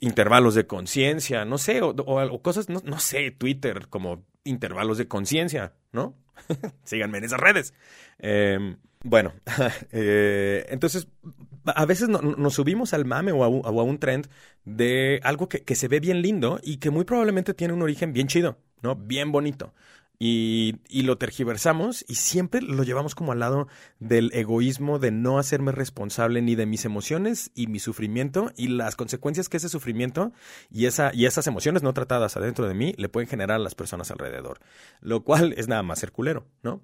intervalos 0.00 0.54
de 0.54 0.66
conciencia, 0.66 1.44
no 1.44 1.58
sé, 1.58 1.80
o, 1.82 2.42
cosas, 2.42 2.68
no, 2.68 2.80
no, 2.84 2.98
sé, 2.98 3.30
Twitter 3.30 3.88
como 3.88 4.24
intervalos 4.44 4.98
de 4.98 5.08
conciencia, 5.08 5.72
¿no? 5.92 6.14
Síganme 6.84 7.18
en 7.18 7.24
esas 7.24 7.40
redes. 7.40 7.74
Em, 8.18 8.76
bueno, 9.02 9.32
eh, 9.92 10.66
entonces 10.68 11.08
a 11.66 11.86
veces 11.86 12.08
nos 12.08 12.54
subimos 12.54 12.92
al 12.92 13.04
mame 13.04 13.32
o 13.32 13.44
a, 13.44 13.82
un 13.82 13.98
trend 13.98 14.28
de 14.64 15.20
algo 15.22 15.48
que, 15.48 15.62
que, 15.62 15.74
se 15.74 15.88
ve 15.88 16.00
bien 16.00 16.20
lindo 16.20 16.60
y 16.62 16.76
que 16.76 16.90
muy 16.90 17.04
probablemente 17.04 17.54
tiene 17.54 17.72
un 17.72 17.82
origen 17.82 18.12
bien 18.12 18.26
chido, 18.26 18.58
¿no? 18.82 18.96
Bien 18.96 19.32
bonito. 19.32 19.72
Y, 20.18 20.76
y, 20.88 21.02
lo 21.02 21.18
tergiversamos 21.18 22.04
y 22.06 22.14
siempre 22.14 22.62
lo 22.62 22.84
llevamos 22.84 23.16
como 23.16 23.32
al 23.32 23.40
lado 23.40 23.66
del 23.98 24.30
egoísmo 24.32 25.00
de 25.00 25.10
no 25.10 25.38
hacerme 25.38 25.72
responsable 25.72 26.40
ni 26.40 26.54
de 26.54 26.66
mis 26.66 26.84
emociones 26.84 27.50
y 27.54 27.66
mi 27.66 27.80
sufrimiento 27.80 28.52
y 28.56 28.68
las 28.68 28.94
consecuencias 28.94 29.48
que 29.48 29.56
ese 29.56 29.68
sufrimiento 29.68 30.32
y, 30.70 30.86
esa, 30.86 31.10
y 31.12 31.26
esas 31.26 31.48
emociones 31.48 31.82
no 31.82 31.92
tratadas 31.94 32.36
adentro 32.36 32.68
de 32.68 32.74
mí 32.74 32.94
le 32.96 33.08
pueden 33.08 33.28
generar 33.28 33.56
a 33.56 33.64
las 33.64 33.74
personas 33.74 34.10
alrededor. 34.12 34.60
Lo 35.00 35.24
cual 35.24 35.52
es 35.56 35.66
nada 35.66 35.82
más 35.82 35.98
ser 35.98 36.12
culero, 36.12 36.46
¿no? 36.62 36.80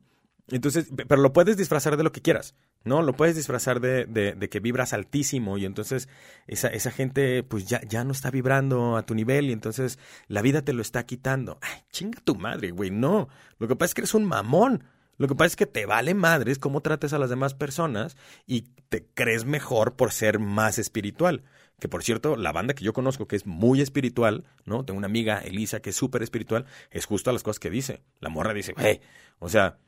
Entonces, 0.50 0.90
pero 1.09 1.23
lo 1.23 1.33
puedes 1.33 1.57
disfrazar 1.57 1.97
de 1.97 2.02
lo 2.02 2.12
que 2.12 2.23
quieras, 2.23 2.54
¿no? 2.85 3.02
Lo 3.02 3.14
puedes 3.14 3.37
disfrazar 3.37 3.80
de, 3.80 4.07
de, 4.07 4.35
de, 4.35 4.49
que 4.49 4.61
vibras 4.61 4.92
altísimo 4.92 5.59
y 5.59 5.64
entonces 5.64 6.09
esa, 6.47 6.69
esa 6.69 6.90
gente 6.90 7.42
pues 7.42 7.66
ya, 7.66 7.80
ya 7.88 8.04
no 8.04 8.12
está 8.12 8.30
vibrando 8.30 8.97
a 8.97 9.07
tu 9.07 9.14
nivel 9.14 9.50
y 9.50 9.52
entonces 9.52 9.99
la 10.26 10.42
vida 10.42 10.62
te 10.62 10.73
lo 10.73 10.83
está 10.83 11.04
quitando. 11.04 11.59
Ay, 11.62 11.83
chinga 11.90 12.21
tu 12.25 12.35
madre, 12.35 12.71
güey, 12.71 12.90
no. 12.90 13.28
Lo 13.59 13.69
que 13.69 13.76
pasa 13.76 13.90
es 13.90 13.95
que 13.95 14.00
eres 14.02 14.14
un 14.14 14.25
mamón. 14.25 14.85
Lo 15.19 15.28
que 15.28 15.35
pasa 15.35 15.49
es 15.49 15.57
que 15.57 15.66
te 15.66 15.85
vale 15.85 16.14
madres 16.14 16.59
cómo 16.59 16.80
trates 16.80 17.12
a 17.12 17.19
las 17.19 17.28
demás 17.28 17.52
personas 17.52 18.16
y 18.47 18.62
te 18.88 19.07
crees 19.12 19.45
mejor 19.45 19.95
por 19.95 20.12
ser 20.12 20.38
más 20.38 20.78
espiritual. 20.78 21.45
Que 21.78 21.88
por 21.88 22.02
cierto, 22.02 22.37
la 22.37 22.52
banda 22.52 22.75
que 22.75 22.85
yo 22.85 22.92
conozco 22.92 23.28
que 23.28 23.37
es 23.37 23.47
muy 23.47 23.83
espiritual, 23.83 24.45
¿no? 24.64 24.85
Tengo 24.85 24.97
una 24.97 25.07
amiga, 25.07 25.38
Elisa, 25.38 25.80
que 25.80 25.90
es 25.90 25.97
súper 25.97 26.23
espiritual, 26.23 26.64
es 26.90 27.04
justo 27.04 27.28
a 27.28 27.33
las 27.35 27.42
cosas 27.42 27.61
que 27.61 27.69
dice. 27.69 28.02
La 28.21 28.30
morra 28.30 28.54
dice, 28.54 28.73
güey, 28.73 29.02
o 29.38 29.50
sea, 29.50 29.78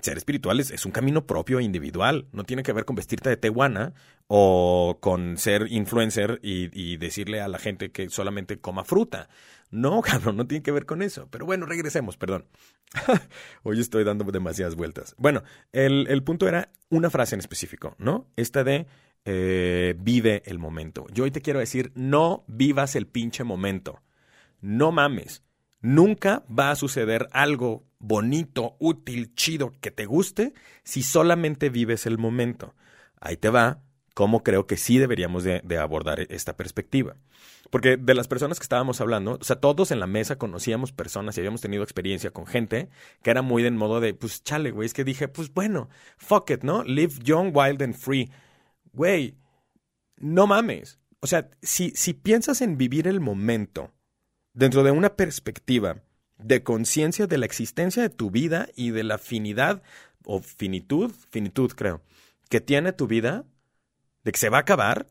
ser 0.00 0.16
espiritual 0.16 0.60
es, 0.60 0.86
un 0.86 0.92
camino 0.92 1.26
propio 1.26 1.58
e 1.58 1.62
individual. 1.62 2.26
No 2.32 2.44
tiene 2.44 2.62
que 2.62 2.72
ver 2.72 2.84
con 2.84 2.96
vestirte 2.96 3.28
de 3.28 3.36
tehuana 3.36 3.92
o 4.26 4.98
con 5.00 5.36
ser 5.36 5.66
influencer 5.70 6.40
y, 6.42 6.96
decirle 6.96 7.40
a 7.40 7.48
la 7.48 7.58
gente 7.58 7.90
que 7.90 8.08
solamente 8.10 8.58
coma 8.58 8.84
fruta. 8.84 9.28
No, 9.70 10.00
cabrón, 10.02 10.36
no 10.36 10.46
tiene 10.46 10.62
que 10.62 10.72
ver 10.72 10.86
con 10.86 11.02
eso. 11.02 11.28
Pero 11.30 11.46
bueno, 11.46 11.66
regresemos, 11.66 12.16
perdón. 12.16 12.46
Hoy 13.62 13.80
estoy 13.80 14.04
dando 14.04 14.24
demasiadas 14.24 14.74
vueltas. 14.74 15.14
Bueno, 15.18 15.42
el, 15.72 16.22
punto 16.22 16.48
era 16.48 16.70
una 16.88 17.10
frase 17.10 17.34
en 17.34 17.40
específico, 17.40 17.94
¿no? 17.98 18.28
Esta 18.36 18.64
de 18.64 18.86
eh, 19.24 19.94
vive 19.98 20.42
el 20.46 20.58
momento. 20.58 21.06
Yo 21.12 21.24
hoy 21.24 21.30
te 21.30 21.42
quiero 21.42 21.60
decir, 21.60 21.92
no 21.94 22.44
vivas 22.48 22.96
el 22.96 23.06
pinche 23.06 23.44
momento. 23.44 24.02
No 24.60 24.92
mames. 24.92 25.42
Nunca 25.80 26.44
va 26.46 26.70
a 26.70 26.76
suceder 26.76 27.28
algo 27.32 27.84
bonito, 27.98 28.76
útil, 28.78 29.34
chido, 29.34 29.72
que 29.80 29.90
te 29.90 30.06
guste 30.06 30.52
si 30.82 31.02
solamente 31.02 31.70
vives 31.70 32.06
el 32.06 32.18
momento. 32.18 32.74
Ahí 33.20 33.36
te 33.36 33.50
va 33.50 33.82
cómo 34.14 34.42
creo 34.42 34.66
que 34.66 34.76
sí 34.76 34.98
deberíamos 34.98 35.44
de, 35.44 35.78
abordar 35.78 36.20
esta 36.28 36.56
perspectiva. 36.56 37.16
Porque 37.70 37.96
de 37.96 38.14
las 38.14 38.28
personas 38.28 38.58
que 38.58 38.64
estábamos 38.64 39.00
hablando, 39.00 39.38
o 39.40 39.44
sea, 39.44 39.56
todos 39.56 39.92
en 39.92 40.00
la 40.00 40.06
mesa 40.06 40.36
conocíamos 40.36 40.92
personas 40.92 41.36
y 41.36 41.40
habíamos 41.40 41.60
tenido 41.60 41.82
experiencia 41.82 42.30
con 42.30 42.46
gente 42.46 42.90
que 43.22 43.30
era 43.30 43.42
muy 43.42 43.64
en 43.64 43.76
modo 43.76 44.00
de, 44.00 44.12
pues 44.12 44.42
chale, 44.42 44.72
güey, 44.72 44.86
es 44.86 44.92
que 44.92 45.04
dije, 45.04 45.28
pues 45.28 45.54
bueno, 45.54 45.88
fuck 46.18 46.50
it, 46.50 46.64
¿no? 46.64 46.82
Live 46.84 47.14
young, 47.22 47.52
wild 47.54 47.80
and 47.82 47.94
free. 47.94 48.30
Güey, 48.92 49.38
no 50.16 50.46
mames. 50.46 50.98
O 51.20 51.26
sea, 51.26 51.48
si, 51.62 51.90
si 51.94 52.12
piensas 52.12 52.60
en 52.60 52.76
vivir 52.76 53.06
el 53.06 53.20
momento 53.20 53.92
dentro 54.54 54.82
de 54.82 54.90
una 54.90 55.16
perspectiva 55.16 56.02
de 56.38 56.62
conciencia 56.62 57.26
de 57.26 57.38
la 57.38 57.46
existencia 57.46 58.02
de 58.02 58.10
tu 58.10 58.30
vida 58.30 58.68
y 58.74 58.90
de 58.90 59.04
la 59.04 59.18
finidad 59.18 59.82
o 60.24 60.40
finitud, 60.40 61.12
finitud 61.30 61.72
creo, 61.72 62.02
que 62.48 62.60
tiene 62.60 62.92
tu 62.92 63.06
vida, 63.06 63.44
de 64.24 64.32
que 64.32 64.38
se 64.38 64.48
va 64.48 64.58
a 64.58 64.62
acabar, 64.62 65.06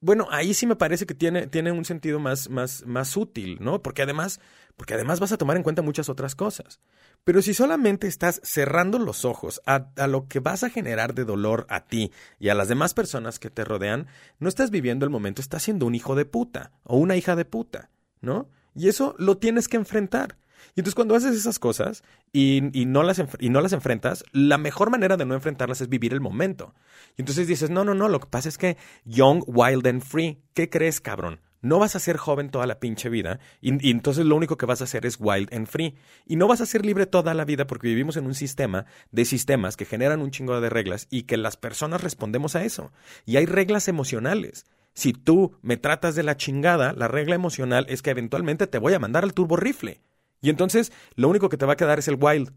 bueno, 0.00 0.26
ahí 0.30 0.52
sí 0.52 0.66
me 0.66 0.74
parece 0.74 1.06
que 1.06 1.14
tiene, 1.14 1.46
tiene 1.46 1.70
un 1.70 1.84
sentido 1.84 2.18
más, 2.18 2.50
más, 2.50 2.84
más 2.86 3.16
útil, 3.16 3.58
¿no? 3.60 3.82
Porque 3.82 4.02
además, 4.02 4.40
porque 4.76 4.94
además 4.94 5.20
vas 5.20 5.30
a 5.30 5.36
tomar 5.36 5.56
en 5.56 5.62
cuenta 5.62 5.80
muchas 5.80 6.08
otras 6.08 6.34
cosas. 6.34 6.80
Pero 7.22 7.40
si 7.40 7.54
solamente 7.54 8.08
estás 8.08 8.40
cerrando 8.42 8.98
los 8.98 9.24
ojos 9.24 9.62
a, 9.64 9.90
a, 9.96 10.08
lo 10.08 10.26
que 10.26 10.40
vas 10.40 10.64
a 10.64 10.70
generar 10.70 11.14
de 11.14 11.24
dolor 11.24 11.66
a 11.68 11.84
ti 11.84 12.10
y 12.40 12.48
a 12.48 12.54
las 12.54 12.66
demás 12.66 12.94
personas 12.94 13.38
que 13.38 13.48
te 13.48 13.64
rodean, 13.64 14.08
no 14.40 14.48
estás 14.48 14.72
viviendo 14.72 15.04
el 15.04 15.10
momento, 15.10 15.40
estás 15.40 15.62
siendo 15.62 15.86
un 15.86 15.94
hijo 15.94 16.16
de 16.16 16.24
puta 16.24 16.72
o 16.82 16.96
una 16.96 17.14
hija 17.14 17.36
de 17.36 17.44
puta, 17.44 17.90
¿no? 18.20 18.48
Y 18.74 18.88
eso 18.88 19.14
lo 19.18 19.36
tienes 19.36 19.68
que 19.68 19.76
enfrentar. 19.76 20.36
Y 20.74 20.80
entonces 20.80 20.94
cuando 20.94 21.14
haces 21.14 21.36
esas 21.36 21.58
cosas 21.58 22.02
y, 22.32 22.60
no 22.86 23.02
las 23.02 23.22
y 23.38 23.50
no 23.50 23.60
las 23.60 23.72
enfrentas, 23.72 24.24
la 24.32 24.58
mejor 24.58 24.90
manera 24.90 25.16
de 25.16 25.26
no 25.26 25.34
enfrentarlas 25.34 25.80
es 25.80 25.88
vivir 25.88 26.12
el 26.12 26.20
momento. 26.20 26.74
Y 27.16 27.22
entonces 27.22 27.46
dices, 27.46 27.70
no, 27.70 27.84
no, 27.84 27.94
no, 27.94 28.08
lo 28.08 28.20
que 28.20 28.28
pasa 28.28 28.48
es 28.48 28.58
que 28.58 28.76
young, 29.04 29.42
wild 29.46 29.86
and 29.86 30.02
free, 30.02 30.40
¿qué 30.54 30.70
crees, 30.70 31.00
cabrón? 31.00 31.40
No 31.60 31.78
vas 31.78 31.94
a 31.94 32.00
ser 32.00 32.16
joven 32.16 32.50
toda 32.50 32.66
la 32.66 32.80
pinche 32.80 33.08
vida 33.08 33.38
y, 33.60 33.86
y, 33.86 33.92
entonces 33.92 34.26
lo 34.26 34.34
único 34.34 34.56
que 34.56 34.66
vas 34.66 34.80
a 34.80 34.84
hacer 34.84 35.06
es 35.06 35.18
wild 35.20 35.52
and 35.54 35.68
free. 35.68 35.94
Y 36.26 36.36
no 36.36 36.48
vas 36.48 36.60
a 36.60 36.66
ser 36.66 36.84
libre 36.84 37.06
toda 37.06 37.34
la 37.34 37.44
vida 37.44 37.66
porque 37.66 37.86
vivimos 37.86 38.16
en 38.16 38.26
un 38.26 38.34
sistema 38.34 38.86
de 39.12 39.24
sistemas 39.24 39.76
que 39.76 39.84
generan 39.84 40.22
un 40.22 40.32
chingo 40.32 40.60
de 40.60 40.70
reglas 40.70 41.06
y 41.08 41.22
que 41.24 41.36
las 41.36 41.56
personas 41.56 42.02
respondemos 42.02 42.56
a 42.56 42.64
eso. 42.64 42.90
Y 43.26 43.36
hay 43.36 43.46
reglas 43.46 43.86
emocionales. 43.86 44.64
Si 44.94 45.12
tú 45.12 45.56
me 45.62 45.76
tratas 45.76 46.14
de 46.14 46.22
la 46.22 46.36
chingada, 46.36 46.92
la 46.92 47.08
regla 47.08 47.34
emocional 47.34 47.86
es 47.88 48.02
que 48.02 48.10
eventualmente 48.10 48.66
te 48.66 48.78
voy 48.78 48.92
a 48.94 48.98
mandar 48.98 49.24
al 49.24 49.34
turbo 49.34 49.56
rifle. 49.56 50.00
Y 50.40 50.50
entonces 50.50 50.92
lo 51.14 51.28
único 51.28 51.48
que 51.48 51.56
te 51.56 51.66
va 51.66 51.74
a 51.74 51.76
quedar 51.76 51.98
es 51.98 52.08
el 52.08 52.18
wild. 52.20 52.52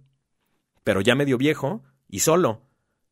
Pero 0.83 1.01
ya 1.01 1.15
medio 1.15 1.37
viejo 1.37 1.83
y 2.09 2.19
solo. 2.19 2.61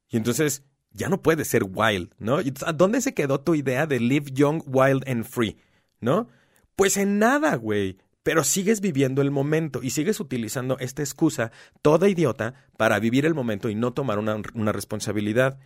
Y 0.10 0.18
entonces 0.18 0.63
ya 0.92 1.10
no 1.10 1.22
puedes 1.22 1.48
ser 1.48 1.63
wild, 1.63 2.13
¿no? 2.18 2.39
¿A 2.65 2.74
dónde 2.74 3.01
se 3.01 3.13
quedó 3.13 3.39
tu 3.39 3.56
idea 3.56 3.88
de 3.88 4.00
live 4.00 4.32
young, 4.34 4.62
wild 4.68 5.08
and 5.08 5.24
free? 5.24 5.58
¿No? 6.00 6.27
Pues 6.75 6.98
en 6.98 7.20
nada, 7.20 7.56
güey. 7.56 7.98
Pero 8.24 8.44
sigues 8.44 8.80
viviendo 8.80 9.22
el 9.22 9.32
momento 9.32 9.82
y 9.84 9.89
sigues 9.89 10.20
utilizando 10.20 10.77
esta 10.80 11.01
excusa 11.01 11.51
toda 11.82 12.08
idiota 12.08 12.53
para 12.77 13.00
vivir 13.00 13.25
el 13.25 13.34
momento 13.34 13.70
y 13.70 13.75
no 13.75 13.94
tomar 13.94 14.18
una, 14.18 14.42
una 14.53 14.72
responsabilidad. 14.72 15.60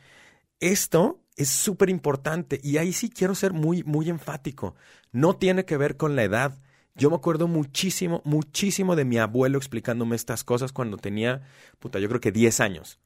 Esto 0.59 1.21
es 1.37 1.49
súper 1.49 1.89
importante 1.89 2.59
y 2.63 2.77
ahí 2.77 2.91
sí 2.91 3.09
quiero 3.09 3.35
ser 3.35 3.53
muy, 3.53 3.83
muy 3.83 4.09
enfático. 4.09 4.75
No 5.11 5.35
tiene 5.35 5.65
que 5.65 5.77
ver 5.77 5.95
con 5.95 6.15
la 6.15 6.23
edad. 6.23 6.57
Yo 6.95 7.11
me 7.11 7.15
acuerdo 7.15 7.47
muchísimo, 7.47 8.21
muchísimo 8.25 8.95
de 8.95 9.05
mi 9.05 9.19
abuelo 9.19 9.59
explicándome 9.59 10.15
estas 10.15 10.43
cosas 10.43 10.71
cuando 10.71 10.97
tenía, 10.97 11.43
puta, 11.79 11.99
yo 11.99 12.09
creo 12.09 12.19
que 12.19 12.31
10 12.31 12.59
años. 12.59 12.99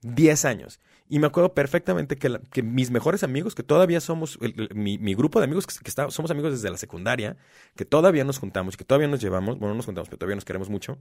10 0.00 0.44
años. 0.46 0.80
Y 1.08 1.18
me 1.18 1.26
acuerdo 1.26 1.52
perfectamente 1.52 2.16
que, 2.16 2.62
mis 2.62 2.90
mejores 2.90 3.22
amigos, 3.22 3.54
que 3.54 3.62
todavía 3.62 4.00
somos, 4.00 4.38
mi, 4.74 5.14
grupo 5.14 5.38
de 5.38 5.44
amigos, 5.44 5.66
que, 5.66 5.90
somos 5.90 6.30
amigos 6.30 6.52
desde 6.52 6.70
la 6.70 6.78
secundaria, 6.78 7.36
que 7.76 7.84
todavía 7.84 8.24
nos 8.24 8.38
juntamos, 8.38 8.78
que 8.78 8.84
todavía 8.84 9.08
nos 9.08 9.20
llevamos, 9.20 9.58
bueno, 9.58 9.74
no 9.74 9.76
nos 9.76 9.86
juntamos, 9.86 10.08
pero 10.08 10.18
todavía 10.18 10.36
nos 10.36 10.46
queremos 10.46 10.70
mucho, 10.70 10.98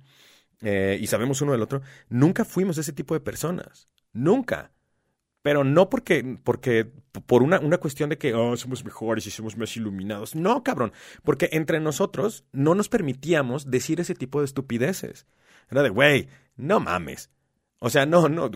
eh, 0.62 0.98
y 1.02 1.08
sabemos 1.08 1.42
uno 1.42 1.54
del 1.54 1.62
otro, 1.62 1.82
nunca 2.10 2.44
fuimos 2.44 2.78
ese 2.78 2.92
tipo 2.92 3.14
de 3.14 3.22
personas. 3.22 3.88
Nunca 4.12 4.72
pero 5.44 5.64
no 5.64 5.90
porque, 5.90 6.40
porque 6.44 6.90
por 7.28 7.44
una, 7.44 7.60
una 7.60 7.78
cuestión 7.78 8.10
de 8.10 8.18
que 8.18 8.34
oh, 8.34 8.58
somos 8.58 8.84
mejores 8.84 9.28
y 9.28 9.32
somos 9.32 9.56
más 9.58 9.76
iluminados. 9.78 10.36
No, 10.36 10.64
cabrón, 10.64 10.94
porque 11.24 11.50
entre 11.52 11.80
nosotros 11.80 12.46
no 12.54 12.74
nos 12.74 12.90
permitíamos 12.90 13.70
decir 13.70 14.00
ese 14.00 14.16
tipo 14.16 14.40
de 14.40 14.46
estupideces. 14.46 15.28
Era 15.70 15.84
de, 15.84 15.90
güey, 15.90 16.30
no 16.56 16.80
mames. 16.80 17.30
O 17.80 17.90
sea, 17.90 18.06
no, 18.06 18.30
no, 18.30 18.50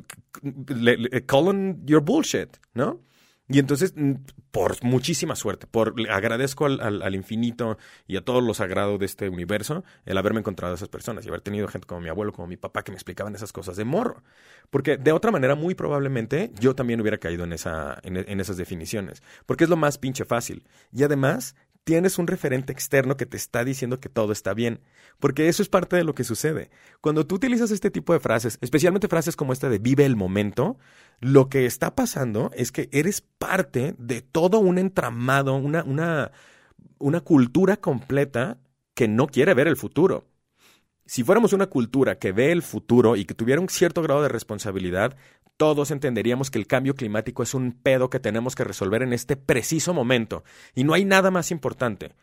call 1.25 1.49
on 1.49 1.85
your 1.85 2.01
bullshit, 2.01 2.57
¿no? 2.73 3.01
Y 3.49 3.59
entonces, 3.59 3.93
mm, 3.95 4.13
por 4.51 4.83
muchísima 4.83 5.35
suerte, 5.35 5.67
por 5.67 5.95
agradezco 6.09 6.65
al, 6.65 7.01
al, 7.01 7.15
infinito 7.15 7.77
y 8.05 8.17
a 8.17 8.21
todos 8.21 8.43
los 8.43 8.57
sagrados 8.57 8.99
de 8.99 9.05
este 9.05 9.29
universo 9.29 9.85
el 10.05 10.17
haberme 10.17 10.39
encontrado 10.39 10.73
a 10.73 10.75
esas 10.75 10.89
personas 10.89 11.25
y 11.25 11.29
haber 11.29 11.41
tenido 11.41 11.67
gente 11.67 11.87
como 11.87 12.01
mi 12.01 12.09
abuelo, 12.09 12.33
como 12.33 12.47
mi 12.47 12.57
papá, 12.57 12.83
que 12.83 12.91
me 12.91 12.97
explicaban 12.97 13.35
esas 13.35 13.53
cosas 13.53 13.77
de 13.77 13.85
morro. 13.85 14.21
Porque 14.69 14.97
de 14.97 15.13
otra 15.13 15.31
manera, 15.31 15.55
muy 15.55 15.75
probablemente, 15.75 16.51
yo 16.59 16.75
también 16.75 16.99
hubiera 16.99 17.19
caído 17.19 17.45
en, 17.45 17.53
esa, 17.53 17.99
en 18.03 18.39
esas 18.39 18.57
definiciones. 18.57 19.23
Porque 19.45 19.63
es 19.63 19.69
lo 19.69 19.77
más 19.77 19.97
pinche 19.97 20.25
fácil. 20.25 20.63
Y 20.91 21.03
además, 21.03 21.55
tienes 21.87 22.17
un 22.17 22.27
referente 22.27 22.73
externo 22.73 23.15
que 23.15 23.25
te 23.25 23.37
está 23.37 23.63
diciendo 23.63 24.01
que 24.01 24.09
todo 24.09 24.33
está 24.33 24.53
bien, 24.53 24.81
porque 25.21 25.47
eso 25.47 25.63
es 25.63 25.69
parte 25.69 25.95
de 25.95 26.03
lo 26.03 26.15
que 26.15 26.25
sucede. 26.25 26.69
Cuando 26.99 27.25
tú 27.25 27.35
utilizas 27.35 27.71
este 27.71 27.89
tipo 27.89 28.11
de 28.11 28.19
frases, 28.19 28.57
especialmente 28.59 29.07
frases 29.07 29.37
como 29.37 29.53
esta 29.53 29.69
de 29.69 29.79
vive 29.79 30.03
el 30.03 30.17
momento, 30.17 30.77
lo 31.21 31.47
que 31.47 31.65
está 31.65 31.95
pasando 31.95 32.51
es 32.53 32.73
que 32.73 32.89
eres 32.91 33.21
parte 33.21 33.95
de 33.99 34.21
todo 34.21 34.59
un 34.59 34.79
entramado, 34.79 35.55
una, 35.55 35.85
una, 35.85 36.33
una 36.99 37.21
cultura 37.21 37.77
completa 37.77 38.57
que 38.93 39.07
no 39.07 39.27
quiere 39.27 39.53
ver 39.53 39.69
el 39.69 39.77
futuro. 39.77 40.25
Si 41.07 41.23
fuéramos 41.23 41.53
una 41.53 41.67
cultura 41.67 42.19
que 42.19 42.33
ve 42.33 42.51
el 42.51 42.61
futuro 42.61 43.15
y 43.15 43.23
que 43.23 43.33
tuviera 43.33 43.61
un 43.61 43.69
cierto 43.69 44.01
grado 44.01 44.21
de 44.21 44.27
responsabilidad, 44.27 45.15
todos 45.55 45.89
entenderíamos 45.89 46.51
que 46.51 46.59
el 46.59 46.67
cambio 46.67 46.95
climático 46.95 47.43
es 47.43 47.53
un 47.53 47.71
pedo 47.71 48.09
que 48.09 48.19
tenemos 48.19 48.55
que 48.55 48.65
resolver 48.65 49.01
en 49.01 49.13
este 49.13 49.37
preciso 49.37 49.93
momento. 49.93 50.43
Y 50.75 50.83
no 50.83 50.93
hay 50.93 51.05
nada 51.05 51.31
más 51.31 51.49
importante. 51.49 52.13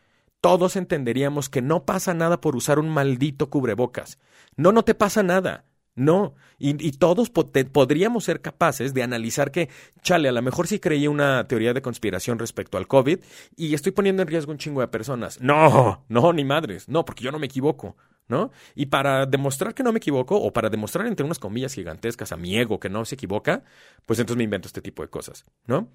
Todos 0.43 0.77
entenderíamos 0.77 1.49
que 1.49 1.63
no 1.63 1.85
pasa 1.87 2.13
nada 2.13 2.43
por 2.43 2.57
usar 2.57 2.79
un 2.79 2.91
maldito 2.91 3.49
cubrebocas. 3.49 4.19
No, 4.57 4.71
no 4.71 4.85
te 4.85 4.95
pasa 4.95 5.23
nada. 5.23 5.65
No, 5.97 6.35
y, 6.59 6.91
todos 6.93 7.31
podríamos 7.31 8.25
ser 8.25 8.41
capaces 8.41 8.95
de 8.95 9.05
analizar 9.05 9.53
que, 9.53 9.69
chale, 10.03 10.29
a 10.29 10.33
lo 10.33 10.43
mejor 10.43 10.67
sí 10.67 10.81
creí 10.81 11.07
una 11.07 11.47
teoría 11.47 11.73
de 11.73 11.83
conspiración 11.83 12.41
respecto 12.41 12.79
al 12.79 12.89
COVID 12.89 13.21
y 13.57 13.75
estoy 13.75 13.93
poniendo 13.93 14.23
en 14.23 14.29
riesgo 14.29 14.51
un 14.51 14.59
chingo 14.59 14.81
de 14.81 14.89
personas. 14.89 15.41
No, 15.41 16.05
no, 16.09 16.33
ni 16.33 16.45
madres, 16.45 16.89
no, 16.89 17.05
porque 17.05 17.23
yo 17.23 17.31
no 17.31 17.39
me 17.39 17.47
equivoco. 17.47 17.97
¿No? 18.29 18.51
Y 18.75 18.87
para 18.87 19.27
demostrar 19.27 19.75
que 19.75 19.83
no 19.83 19.93
me 19.93 19.99
equivoco, 19.99 20.37
o 20.37 20.53
para 20.53 20.71
demostrar 20.71 21.07
entre 21.07 21.25
unas 21.25 21.39
comillas 21.39 21.75
gigantescas 21.75 22.33
a 22.33 22.37
mi 22.37 22.57
ego 22.57 22.81
que 22.81 22.89
no 22.89 23.05
se 23.05 23.15
equivoca, 23.15 23.65
pues 24.07 24.19
entonces 24.19 24.39
me 24.39 24.45
invento 24.45 24.69
este 24.69 24.83
tipo 24.83 25.03
de 25.03 25.09
cosas, 25.09 25.45
¿no? 25.67 25.89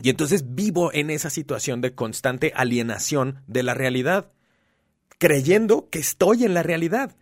Y 0.00 0.10
entonces 0.10 0.54
vivo 0.54 0.92
en 0.92 1.10
esa 1.10 1.30
situación 1.30 1.80
de 1.80 1.94
constante 1.94 2.52
alienación 2.54 3.42
de 3.46 3.62
la 3.62 3.74
realidad, 3.74 4.32
creyendo 5.18 5.88
que 5.90 5.98
estoy 5.98 6.44
en 6.44 6.54
la 6.54 6.62
realidad. 6.62 7.14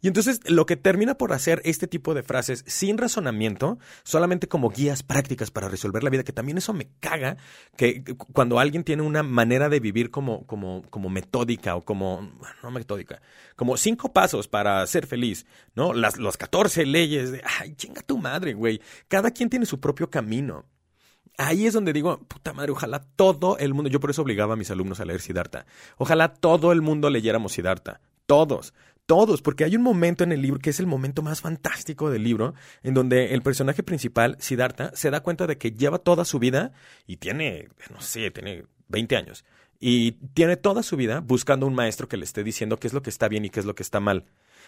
Y 0.00 0.06
entonces 0.08 0.40
lo 0.48 0.64
que 0.66 0.76
termina 0.76 1.16
por 1.16 1.32
hacer 1.32 1.60
este 1.64 1.88
tipo 1.88 2.14
de 2.14 2.22
frases 2.22 2.64
sin 2.66 2.98
razonamiento, 2.98 3.78
solamente 4.04 4.46
como 4.46 4.70
guías 4.70 5.02
prácticas 5.02 5.50
para 5.50 5.68
resolver 5.68 6.04
la 6.04 6.10
vida, 6.10 6.22
que 6.22 6.32
también 6.32 6.58
eso 6.58 6.72
me 6.72 6.88
caga, 7.00 7.36
que 7.76 8.04
cuando 8.32 8.60
alguien 8.60 8.84
tiene 8.84 9.02
una 9.02 9.22
manera 9.22 9.68
de 9.68 9.80
vivir 9.80 10.10
como, 10.10 10.46
como, 10.46 10.82
como 10.90 11.08
metódica 11.08 11.74
o 11.74 11.84
como, 11.84 12.30
no 12.62 12.70
metódica, 12.70 13.20
como 13.56 13.76
cinco 13.76 14.12
pasos 14.12 14.46
para 14.46 14.86
ser 14.86 15.06
feliz, 15.06 15.46
¿no? 15.74 15.92
Las, 15.92 16.16
los 16.16 16.36
14 16.36 16.86
leyes 16.86 17.32
de, 17.32 17.42
ay, 17.60 17.74
chinga 17.74 18.02
tu 18.02 18.18
madre, 18.18 18.54
güey. 18.54 18.80
Cada 19.08 19.32
quien 19.32 19.50
tiene 19.50 19.66
su 19.66 19.80
propio 19.80 20.10
camino. 20.10 20.64
Ahí 21.36 21.66
es 21.66 21.72
donde 21.72 21.92
digo, 21.92 22.18
puta 22.26 22.52
madre, 22.52 22.72
ojalá 22.72 23.00
todo 23.00 23.58
el 23.58 23.72
mundo, 23.72 23.88
yo 23.90 24.00
por 24.00 24.10
eso 24.10 24.22
obligaba 24.22 24.54
a 24.54 24.56
mis 24.56 24.72
alumnos 24.72 24.98
a 24.98 25.04
leer 25.04 25.20
Siddhartha, 25.20 25.66
ojalá 25.96 26.34
todo 26.34 26.72
el 26.72 26.82
mundo 26.82 27.10
leyéramos 27.10 27.52
Siddhartha, 27.52 28.00
todos, 28.26 28.74
todos, 29.08 29.40
porque 29.40 29.64
hay 29.64 29.74
un 29.74 29.82
momento 29.82 30.22
en 30.22 30.32
el 30.32 30.42
libro 30.42 30.60
que 30.60 30.68
es 30.68 30.80
el 30.80 30.86
momento 30.86 31.22
más 31.22 31.40
fantástico 31.40 32.10
del 32.10 32.24
libro, 32.24 32.52
en 32.82 32.92
donde 32.92 33.32
el 33.32 33.40
personaje 33.40 33.82
principal, 33.82 34.36
Siddhartha, 34.38 34.90
se 34.94 35.10
da 35.10 35.22
cuenta 35.22 35.46
de 35.46 35.56
que 35.56 35.72
lleva 35.72 35.96
toda 35.96 36.26
su 36.26 36.38
vida 36.38 36.72
y 37.06 37.16
tiene, 37.16 37.70
no 37.90 38.02
sé, 38.02 38.30
tiene 38.30 38.66
20 38.88 39.16
años, 39.16 39.46
y 39.80 40.12
tiene 40.34 40.58
toda 40.58 40.82
su 40.82 40.98
vida 40.98 41.20
buscando 41.20 41.66
un 41.66 41.74
maestro 41.74 42.06
que 42.06 42.18
le 42.18 42.24
esté 42.24 42.44
diciendo 42.44 42.76
qué 42.76 42.86
es 42.86 42.92
lo 42.92 43.02
que 43.02 43.08
está 43.08 43.28
bien 43.28 43.46
y 43.46 43.50
qué 43.50 43.60
es 43.60 43.66
lo 43.66 43.74
que 43.74 43.82
está 43.82 43.98
mal. 43.98 44.26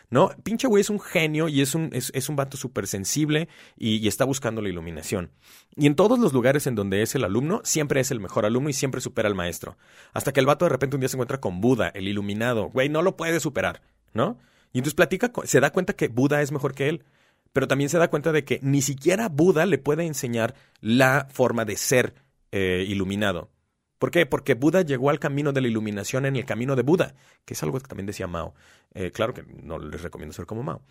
¿No? 0.09 0.31
Pinche 0.43 0.67
güey 0.67 0.81
es 0.81 0.89
un 0.89 1.01
genio 1.01 1.47
y 1.49 1.61
es 1.61 1.75
un, 1.75 1.91
es, 1.93 2.29
un 2.29 2.35
vato 2.35 2.57
súper 2.57 2.87
sensible 2.87 3.49
y, 3.77 3.97
y, 3.97 4.09
está 4.09 4.25
buscando 4.25 4.63
la 4.63 4.71
iluminación. 4.71 5.31
Y 5.77 5.87
en 5.87 5.95
todos 5.95 6.19
los 6.19 6.33
lugares 6.33 6.67
en 6.67 6.75
donde 6.75 7.03
es 7.03 7.15
el 7.15 7.25
alumno, 7.25 7.61
siempre 7.63 8.01
es 8.01 8.11
el 8.11 8.21
mejor 8.21 8.47
alumno 8.47 8.71
y 8.71 8.73
siempre 8.73 9.03
supera 9.03 9.29
al 9.29 9.35
maestro. 9.35 9.77
Hasta 10.15 10.33
que 10.33 10.41
el 10.41 10.47
vato 10.47 10.65
de 10.65 10.71
repente 10.71 10.97
un 10.97 11.01
día 11.01 11.11
se 11.11 11.17
encuentra 11.17 11.41
con 11.41 11.61
Buda, 11.61 11.89
el 11.95 12.09
iluminado. 12.09 12.71
Güey, 12.71 12.89
no 12.89 13.03
lo 13.03 13.17
puede 13.17 13.39
superar, 13.39 13.83
¿no? 14.13 14.39
Y 14.73 14.79
entonces 14.79 14.95
platica, 14.95 15.33
se 15.45 15.61
da 15.61 15.71
cuenta 15.71 15.95
que 15.95 16.09
Buda 16.09 16.43
es 16.43 16.53
mejor 16.53 16.75
que 16.75 16.89
él. 16.89 17.05
Pero 17.53 17.67
también 17.67 17.91
se 17.91 17.99
da 17.99 18.09
cuenta 18.09 18.33
de 18.33 18.45
que 18.45 18.61
ni 18.63 18.81
siquiera 18.81 19.29
Buda 19.29 19.67
le 19.67 19.79
puede 19.79 20.07
enseñar 20.07 20.55
la 20.81 21.27
forma 21.31 21.65
de 21.65 21.77
ser 21.77 22.15
eh, 22.53 22.85
iluminado. 22.87 23.51
¿Por 23.99 24.11
qué? 24.11 24.25
Porque 24.25 24.55
Buda 24.55 24.83
llegó 24.83 25.11
al 25.11 25.19
camino 25.19 25.53
de 25.53 25.61
la 25.61 25.69
iluminación 25.69 26.25
en 26.27 26.37
el 26.37 26.47
camino 26.47 26.77
de 26.77 26.83
Buda, 26.83 27.15
que 27.45 27.55
es 27.55 27.63
algo 27.63 27.79
que 27.79 27.87
también 27.87 28.07
decía 28.07 28.27
Mao. 28.27 28.55
Eh, 28.95 29.11
claro 29.11 29.35
que 29.35 29.43
no 29.43 29.79
les 29.79 30.01
recomiendo 30.01 30.33
ser 30.33 30.47
como 30.47 30.63
Mao. 30.63 30.83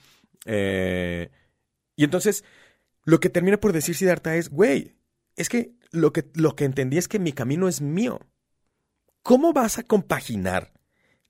Eh, 0.46 1.32
y 1.96 2.04
entonces, 2.04 2.44
lo 3.06 3.20
que 3.20 3.30
termina 3.30 3.60
por 3.60 3.74
decir 3.74 3.96
Siddhartha 3.96 4.36
es, 4.36 4.50
güey, 4.50 4.96
es 5.38 5.50
que 5.50 5.74
lo, 5.92 6.14
que 6.14 6.26
lo 6.36 6.56
que 6.56 6.66
entendí 6.66 6.98
es 6.98 7.08
que 7.08 7.20
mi 7.20 7.32
camino 7.32 7.68
es 7.68 7.82
mío. 7.82 8.20
¿Cómo 9.24 9.54
vas 9.54 9.80
a 9.80 9.84
compaginar 9.84 10.72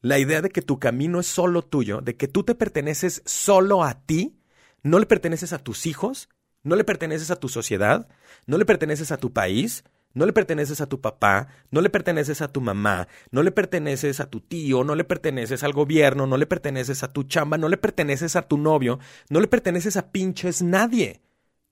la 0.01 0.19
idea 0.19 0.41
de 0.41 0.49
que 0.49 0.61
tu 0.61 0.79
camino 0.79 1.19
es 1.19 1.27
solo 1.27 1.61
tuyo, 1.61 2.01
de 2.01 2.15
que 2.15 2.27
tú 2.27 2.43
te 2.43 2.55
perteneces 2.55 3.21
solo 3.25 3.83
a 3.83 4.05
ti, 4.05 4.39
no 4.81 4.99
le 4.99 5.05
perteneces 5.05 5.53
a 5.53 5.59
tus 5.59 5.85
hijos, 5.85 6.29
no 6.63 6.75
le 6.75 6.83
perteneces 6.83 7.31
a 7.31 7.35
tu 7.35 7.49
sociedad, 7.49 8.07
no 8.45 8.57
le 8.57 8.65
perteneces 8.65 9.11
a 9.11 9.17
tu 9.17 9.33
país, 9.33 9.83
no 10.13 10.25
le 10.25 10.33
perteneces 10.33 10.81
a 10.81 10.87
tu 10.87 11.01
papá, 11.01 11.47
no 11.69 11.81
le 11.81 11.89
perteneces 11.89 12.41
a 12.41 12.51
tu 12.51 12.61
mamá, 12.61 13.07
no 13.31 13.43
le 13.43 13.51
perteneces 13.51 14.19
a 14.19 14.29
tu 14.29 14.41
tío, 14.41 14.83
no 14.83 14.95
le 14.95 15.03
perteneces 15.03 15.63
al 15.63 15.73
gobierno, 15.73 16.27
no 16.27 16.37
le 16.37 16.47
perteneces 16.47 17.03
a 17.03 17.13
tu 17.13 17.23
chamba, 17.23 17.57
no 17.57 17.69
le 17.69 17.77
perteneces 17.77 18.35
a 18.35 18.43
tu 18.43 18.57
novio, 18.57 18.99
no 19.29 19.39
le 19.39 19.47
perteneces 19.47 19.97
a 19.97 20.11
pinches 20.11 20.61
nadie. 20.61 21.21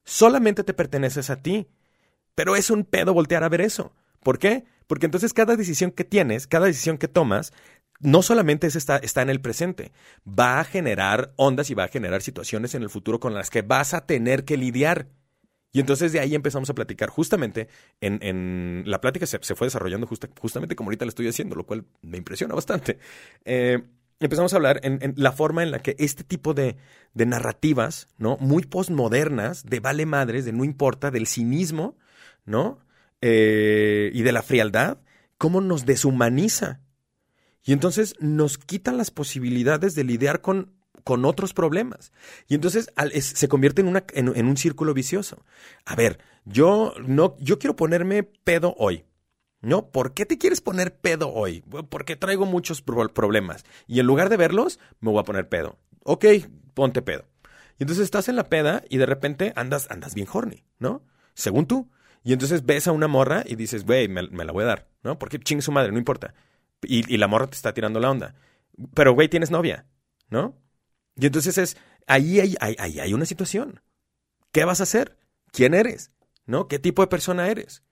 Solamente 0.04 0.64
te 0.64 0.74
perteneces 0.74 1.30
a 1.30 1.42
ti. 1.42 1.68
Pero 2.36 2.56
es 2.56 2.70
un 2.70 2.84
pedo 2.86 3.14
voltear 3.14 3.44
a 3.44 3.50
ver 3.50 3.62
eso. 3.62 3.94
¿Por 4.22 4.38
qué? 4.38 4.66
Porque 4.86 5.06
entonces 5.06 5.34
cada 5.34 5.56
decisión 5.56 5.92
que 5.92 6.04
tienes, 6.04 6.46
cada 6.46 6.68
decisión 6.68 6.98
que 6.98 7.08
tomas, 7.08 7.52
no 8.00 8.22
solamente 8.22 8.68
está, 8.68 8.98
está 8.98 9.22
en 9.22 9.30
el 9.30 9.42
presente, 9.42 9.92
va 10.28 10.60
a 10.60 10.64
generar 10.64 11.34
ondas 11.36 11.70
y 11.70 11.74
va 11.74 11.86
a 11.86 11.90
generar 11.90 12.22
situaciones 12.22 12.76
en 12.76 12.84
el 12.84 12.90
futuro 12.90 13.20
con 13.20 13.34
las 13.34 13.50
que 13.50 13.62
vas 13.62 13.94
a 13.94 14.06
tener 14.06 14.46
que 14.46 14.58
lidiar. 14.58 15.08
Y 15.72 15.80
entonces 15.80 16.12
de 16.12 16.20
ahí 16.20 16.34
empezamos 16.34 16.70
a 16.70 16.76
platicar 16.76 17.10
justamente, 17.10 17.68
en, 18.02 18.20
en 18.22 18.84
la 18.86 19.02
plática 19.02 19.26
se, 19.26 19.38
se 19.42 19.56
fue 19.56 19.68
desarrollando 19.68 20.08
justamente 20.40 20.76
como 20.76 20.90
ahorita 20.90 21.06
le 21.06 21.10
estoy 21.10 21.28
haciendo, 21.28 21.56
lo 21.56 21.66
cual 21.66 21.86
me 22.02 22.18
impresiona 22.18 22.56
bastante. 22.56 23.00
Eh, 23.46 23.84
empezamos 24.20 24.54
a 24.54 24.56
hablar 24.56 24.80
en, 24.84 25.14
la 25.18 25.32
forma 25.32 25.64
en 25.64 25.72
la 25.72 25.80
que 25.80 25.96
este 26.00 26.24
tipo 26.24 26.54
de, 26.54 26.78
de 27.14 27.26
narrativas, 27.26 28.08
¿no? 28.18 28.38
Muy 28.40 28.64
postmodernas, 28.64 29.66
de 29.66 29.80
vale 29.80 30.06
madres, 30.06 30.46
de 30.46 30.54
no 30.54 30.64
importa, 30.64 31.12
del 31.12 31.28
cinismo, 31.28 31.98
¿no? 32.46 32.80
Eh, 33.22 34.12
y 34.14 34.22
de 34.22 34.32
la 34.32 34.42
frialdad, 34.42 35.00
cómo 35.38 35.62
nos 35.62 35.86
deshumaniza. 35.86 36.82
Y 37.68 37.74
entonces 37.74 38.16
nos 38.20 38.58
quita 38.58 38.92
las 38.92 39.12
posibilidades 39.12 39.94
de 39.94 40.04
lidiar 40.04 40.42
con 40.42 40.76
con 41.08 41.24
otros 41.24 41.54
problemas. 41.54 42.12
Y 42.50 42.56
entonces 42.56 42.92
se 43.22 43.48
convierte 43.48 43.82
en, 43.82 43.88
una, 43.88 44.04
en, 44.14 44.46
un 44.46 44.58
círculo 44.58 44.94
vicioso. 44.94 45.46
A 45.86 45.96
ver, 45.96 46.20
yo, 46.44 46.96
no, 47.06 47.38
yo 47.40 47.60
quiero 47.60 47.78
ponerme 47.78 48.24
pedo 48.24 48.76
hoy. 48.78 49.06
¿No? 49.62 49.90
¿Por 49.90 50.14
qué 50.14 50.26
te 50.26 50.38
quieres 50.38 50.60
poner 50.60 50.98
pedo 50.98 51.30
hoy? 51.30 51.64
Porque 51.90 52.18
traigo 52.18 52.46
muchos 52.46 52.82
problemas. 52.82 53.64
Y 53.88 54.02
en 54.02 54.06
lugar 54.06 54.28
de 54.28 54.36
verlos, 54.36 54.80
me 55.00 55.10
voy 55.10 55.22
a 55.22 55.24
poner 55.24 55.48
pedo. 55.48 55.78
Ok, 56.04 56.26
ponte 56.74 57.02
pedo. 57.02 57.24
Y 57.80 57.84
entonces 57.84 58.04
estás 58.04 58.28
en 58.28 58.36
la 58.36 58.50
peda 58.50 58.84
y 58.90 58.98
de 58.98 59.06
repente 59.06 59.54
andas, 59.56 59.90
andas 59.90 60.14
bien 60.14 60.28
horny, 60.32 60.66
¿no? 60.78 61.04
Según 61.36 61.68
tú. 61.68 61.90
Y 62.22 62.34
entonces 62.34 62.66
ves 62.66 62.86
a 62.88 62.92
una 62.92 63.08
morra 63.08 63.46
y 63.48 63.56
dices, 63.56 63.86
güey, 63.86 64.10
me, 64.10 64.24
la 64.24 64.52
voy 64.52 64.64
a 64.66 64.68
dar, 64.68 64.88
¿no? 65.04 65.18
Porque 65.18 65.40
ching 65.40 65.62
su 65.62 65.72
madre, 65.72 65.94
no 65.94 65.98
importa. 65.98 66.34
Y, 66.84 67.18
la 67.18 67.28
morra 67.28 67.48
te 67.48 67.56
está 67.56 67.74
tirando 67.74 68.00
la 68.00 68.12
onda. 68.12 68.36
Pero, 68.94 69.14
güey, 69.14 69.30
tienes 69.30 69.52
novia, 69.52 69.86
¿no? 70.30 70.56
Y 71.16 71.26
entonces 71.26 71.58
es, 71.58 71.78
ahí 72.06 72.40
hay, 72.40 72.56
ahí 72.60 73.00
hay 73.00 73.14
una 73.14 73.26
situación. 73.26 73.82
¿Qué 74.52 74.66
vas 74.66 74.80
a 74.80 74.84
hacer? 74.84 75.18
¿Quién 75.52 75.74
eres? 75.74 76.12
¿No? 76.46 76.68
¿Qué 76.68 76.80
tipo 76.80 77.02
de 77.02 77.08
persona 77.08 77.48
eres? 77.48 77.84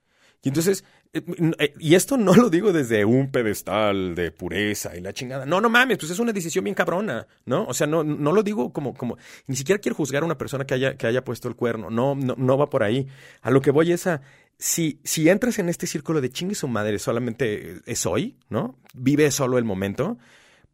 Y 0.45 0.49
entonces, 0.49 0.83
eh, 1.11 1.23
eh, 1.57 1.73
y 1.79 1.95
esto 1.95 2.17
no 2.17 2.35
lo 2.35 2.51
digo 2.51 2.71
desde 2.71 3.03
un 3.03 3.31
pedestal 3.31 4.13
de 4.13 4.31
pureza 4.31 4.95
y 4.95 5.01
la 5.01 5.11
chingada. 5.11 5.43
No, 5.45 5.59
no 5.59 5.71
mames, 5.71 5.97
pues 5.97 6.11
es 6.11 6.19
una 6.19 6.31
decisión 6.31 6.63
bien 6.63 6.75
cabrona, 6.75 7.25
¿no? 7.45 7.65
O 7.65 7.73
sea, 7.73 7.87
no, 7.87 8.03
no 8.03 8.31
lo 8.31 8.43
digo 8.43 8.71
como, 8.71 8.93
como, 8.93 9.17
ni 9.47 9.55
siquiera 9.55 9.81
quiero 9.81 9.95
juzgar 9.95 10.21
a 10.21 10.25
una 10.25 10.37
persona 10.37 10.65
que 10.65 10.75
haya, 10.75 10.97
que 10.97 11.07
haya 11.07 11.23
puesto 11.23 11.47
el 11.47 11.55
cuerno. 11.55 11.89
No, 11.89 12.13
no, 12.13 12.35
no 12.37 12.57
va 12.59 12.69
por 12.69 12.83
ahí. 12.83 13.07
A 13.41 13.49
lo 13.49 13.59
que 13.59 13.71
voy 13.71 13.91
es 13.91 14.05
a, 14.05 14.21
si, 14.57 14.99
si 15.03 15.29
entras 15.29 15.59
en 15.59 15.69
este 15.69 15.87
círculo 15.87 16.21
de 16.21 16.29
chingue 16.29 16.55
su 16.55 16.67
madre 16.67 16.99
solamente 16.99 17.81
es 17.85 18.05
hoy, 18.05 18.37
¿no? 18.49 18.77
Vive 18.93 19.29
solo 19.31 19.57
el 19.57 19.63
momento 19.63 20.17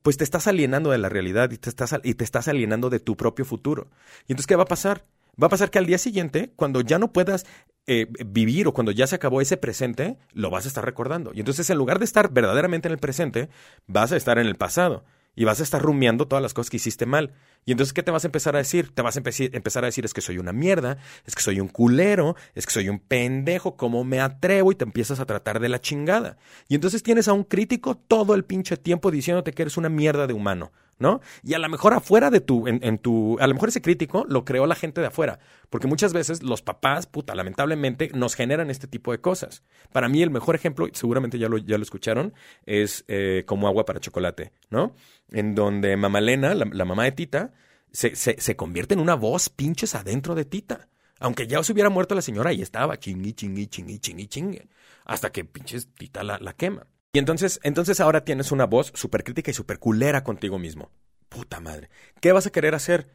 pues 0.02 0.18
te 0.18 0.24
estás 0.24 0.48
alienando 0.48 0.92
de 0.92 0.98
la 0.98 1.10
realidad 1.10 1.52
y 1.52 1.58
te 1.58 1.70
estás, 1.70 1.96
y 2.04 2.16
te 2.16 2.24
estás 2.24 2.48
alienando 2.48 2.90
de 2.90 3.00
tu 3.00 3.16
propio 3.16 3.46
futuro. 3.46 3.90
Y 4.28 4.34
entonces, 4.34 4.48
¿qué 4.48 4.56
va 4.56 4.64
a 4.64 4.68
pasar? 4.68 5.06
Va 5.42 5.48
a 5.48 5.50
pasar 5.50 5.70
que 5.70 5.80
al 5.80 5.86
día 5.86 5.98
siguiente, 5.98 6.52
cuando 6.56 6.82
ya 6.82 7.00
no 7.00 7.14
puedas 7.14 7.46
eh, 7.88 8.08
vivir 8.26 8.68
o 8.68 8.74
cuando 8.74 8.92
ya 8.92 9.08
se 9.08 9.16
acabó 9.16 9.42
ese 9.42 9.58
presente, 9.58 10.18
lo 10.34 10.50
vas 10.50 10.66
a 10.66 10.68
estar 10.68 10.84
recordando. 10.84 11.32
Y 11.34 11.40
entonces, 11.40 11.70
en 11.70 11.78
lugar 11.78 12.00
de 12.00 12.06
estar 12.06 12.32
verdaderamente 12.32 12.88
en 12.88 12.94
el 12.94 13.00
presente, 13.00 13.50
vas 13.88 14.12
a 14.12 14.18
estar 14.18 14.38
en 14.40 14.48
el 14.48 14.56
pasado 14.56 15.06
y 15.36 15.46
vas 15.46 15.60
a 15.60 15.64
estar 15.64 15.82
rumiando 15.82 16.28
todas 16.28 16.42
las 16.42 16.54
cosas 16.54 16.70
que 16.70 16.78
hiciste 16.78 17.06
mal. 17.06 17.34
Y 17.66 17.72
entonces, 17.72 17.94
¿qué 17.94 18.02
te 18.02 18.12
vas 18.12 18.24
a 18.24 18.28
empezar 18.28 18.56
a 18.56 18.60
decir? 18.60 18.94
Te 18.94 19.02
vas 19.02 19.16
a 19.16 19.20
empezar 19.20 19.84
a 19.84 19.88
decir 19.88 20.04
es 20.04 20.14
que 20.14 20.22
soy 20.22 20.38
una 20.40 20.52
mierda, 20.52 20.98
es 21.26 21.36
que 21.36 21.44
soy 21.44 21.60
un 21.60 21.68
culero, 21.68 22.36
es 22.56 22.66
que 22.66 22.74
soy 22.74 22.90
un 22.90 23.00
pendejo, 23.00 23.78
¿cómo 23.78 24.04
me 24.04 24.20
atrevo? 24.20 24.72
Y 24.72 24.76
te 24.76 24.84
empiezas 24.84 25.20
a 25.20 25.26
tratar 25.26 25.60
de 25.60 25.70
la 25.70 25.80
chingada. 25.80 26.38
Y 26.68 26.76
entonces 26.76 27.04
tienes 27.04 27.28
a 27.28 27.34
un 27.34 27.44
crítico 27.44 27.96
todo 27.96 28.34
el 28.34 28.46
pinche 28.46 28.78
tiempo 28.78 29.12
diciéndote 29.12 29.54
que 29.54 29.62
eres 29.62 29.78
una 29.78 29.90
mierda 29.90 30.26
de 30.26 30.34
humano. 30.34 30.72
¿no? 31.02 31.20
Y 31.44 31.56
a 31.56 31.60
lo 31.60 31.68
mejor 31.68 31.94
afuera 31.94 32.30
de 32.30 32.42
tu, 32.42 32.68
en, 32.68 32.98
tu, 33.00 33.36
a 33.40 33.48
lo 33.48 33.56
mejor 33.56 33.70
ese 33.70 33.82
crítico 33.82 34.24
lo 34.30 34.46
creó 34.46 34.68
la 34.68 34.76
gente 34.76 35.02
de 35.02 35.08
afuera, 35.08 35.40
porque 35.72 35.88
muchas 35.88 36.14
veces 36.14 36.44
los 36.44 36.62
papás, 36.62 37.08
puta, 37.08 37.34
lamentablemente 37.34 38.12
nos 38.14 38.36
generan 38.36 38.70
este 38.70 38.88
tipo 38.88 39.12
de 39.12 39.20
cosas. 39.20 39.64
Para 39.92 40.10
mí 40.10 40.22
el 40.22 40.30
mejor 40.30 40.54
ejemplo, 40.54 40.88
seguramente 40.94 41.40
ya 41.40 41.50
lo, 41.50 41.58
ya 41.58 41.78
lo 41.80 41.84
escucharon, 41.84 42.36
es 42.68 43.04
eh, 43.08 43.44
como 43.48 43.68
agua 43.68 43.84
para 43.84 44.00
chocolate, 44.00 44.54
¿no? 44.70 44.94
En 45.32 45.56
donde 45.56 45.98
Mamalena, 45.98 46.54
la, 46.54 46.66
la 46.72 46.86
mamá 46.86 47.06
de 47.06 47.14
Tita, 47.14 47.51
se, 47.92 48.16
se, 48.16 48.56
convierte 48.56 48.94
en 48.94 49.00
una 49.00 49.16
voz 49.16 49.50
pinches 49.50 49.96
adentro 49.96 50.36
de 50.36 50.46
Tita. 50.46 50.88
Aunque 51.20 51.48
ya 51.48 51.62
se 51.64 51.74
hubiera 51.74 51.90
muerto 51.90 52.16
la 52.16 52.22
señora, 52.22 52.50
ahí 52.50 52.62
estaba, 52.62 52.98
chingui, 52.98 53.34
chingui, 53.34 53.68
chingui, 53.68 54.00
chingui, 54.00 54.28
chingue, 54.28 54.68
hasta 55.06 55.32
que 55.32 55.46
pinches 55.46 55.90
Tita 55.94 56.24
la, 56.24 56.40
la 56.40 56.54
quema. 56.54 56.88
Y 57.14 57.20
entonces, 57.20 57.60
entonces 57.64 58.00
ahora 58.00 58.24
tienes 58.24 58.52
una 58.52 58.66
voz 58.66 58.92
súper 58.96 59.24
crítica 59.24 59.52
y 59.52 59.54
súper 59.54 59.80
culera 59.80 60.24
contigo 60.24 60.58
mismo. 60.58 60.92
Puta 61.30 61.60
madre. 61.60 61.90
¿Qué 62.22 62.32
vas 62.32 62.48
a 62.48 62.52
querer 62.52 62.74
hacer? 62.74 63.10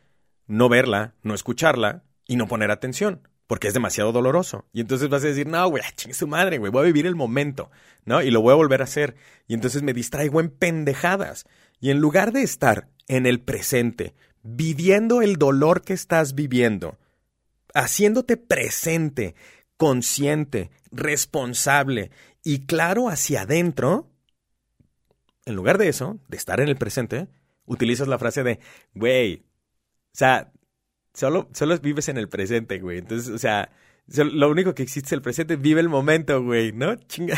No 0.46 0.68
verla, 0.68 1.14
no 1.22 1.34
escucharla 1.34 2.04
y 2.26 2.36
no 2.36 2.46
poner 2.46 2.70
atención, 2.70 3.26
porque 3.46 3.68
es 3.68 3.74
demasiado 3.74 4.12
doloroso. 4.12 4.66
Y 4.72 4.80
entonces 4.80 5.08
vas 5.08 5.24
a 5.24 5.28
decir, 5.28 5.46
no, 5.46 5.66
güey, 5.68 5.82
chingue 5.96 6.14
su 6.14 6.26
madre, 6.26 6.58
güey, 6.58 6.70
voy 6.70 6.82
a 6.82 6.86
vivir 6.86 7.06
el 7.06 7.16
momento, 7.16 7.70
¿no? 8.04 8.22
Y 8.22 8.30
lo 8.30 8.42
voy 8.42 8.52
a 8.52 8.56
volver 8.56 8.82
a 8.82 8.84
hacer. 8.84 9.16
Y 9.48 9.54
entonces 9.54 9.82
me 9.82 9.94
distraigo 9.94 10.40
en 10.40 10.50
pendejadas. 10.50 11.46
Y 11.80 11.90
en 11.90 11.98
lugar 11.98 12.32
de 12.32 12.42
estar 12.42 12.88
en 13.08 13.26
el 13.26 13.40
presente, 13.40 14.14
viviendo 14.46 15.22
el 15.22 15.36
dolor 15.36 15.82
que 15.82 15.92
estás 15.92 16.34
viviendo, 16.34 16.98
haciéndote 17.74 18.36
presente, 18.36 19.34
consciente, 19.76 20.70
responsable 20.92 22.10
y 22.44 22.66
claro 22.66 23.08
hacia 23.08 23.42
adentro, 23.42 24.10
en 25.44 25.56
lugar 25.56 25.78
de 25.78 25.88
eso, 25.88 26.18
de 26.28 26.36
estar 26.36 26.60
en 26.60 26.68
el 26.68 26.76
presente, 26.76 27.28
utilizas 27.66 28.08
la 28.08 28.18
frase 28.18 28.42
de, 28.44 28.60
güey, 28.94 29.44
o 30.12 30.18
sea, 30.18 30.52
solo, 31.12 31.48
solo 31.52 31.76
vives 31.78 32.08
en 32.08 32.16
el 32.16 32.28
presente, 32.28 32.78
güey. 32.78 32.98
Entonces, 32.98 33.28
o 33.28 33.38
sea, 33.38 33.70
lo 34.06 34.48
único 34.48 34.74
que 34.74 34.82
existe 34.82 35.08
es 35.08 35.12
el 35.12 35.22
presente, 35.22 35.56
vive 35.56 35.80
el 35.80 35.88
momento, 35.88 36.42
güey, 36.42 36.72
¿no? 36.72 36.94
Chinga, 36.94 37.36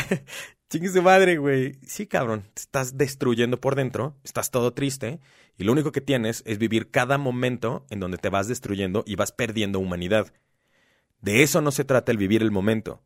chingue 0.69 0.89
su 0.89 1.01
madre, 1.01 1.37
güey. 1.37 1.79
Sí, 1.85 2.07
cabrón, 2.07 2.43
te 2.53 2.61
estás 2.61 2.97
destruyendo 2.97 3.59
por 3.59 3.75
dentro, 3.75 4.15
estás 4.23 4.51
todo 4.51 4.73
triste, 4.73 5.19
y 5.57 5.63
lo 5.63 5.71
único 5.71 5.91
que 5.91 6.01
tienes 6.01 6.43
es 6.45 6.57
vivir 6.57 6.91
cada 6.91 7.17
momento 7.17 7.85
en 7.89 7.99
donde 7.99 8.17
te 8.17 8.29
vas 8.29 8.47
destruyendo 8.47 9.03
y 9.05 9.15
vas 9.15 9.31
perdiendo 9.31 9.79
humanidad. 9.79 10.31
De 11.21 11.43
eso 11.43 11.61
no 11.61 11.71
se 11.71 11.83
trata 11.83 12.11
el 12.11 12.17
vivir 12.17 12.41
el 12.41 12.51
momento. 12.51 13.01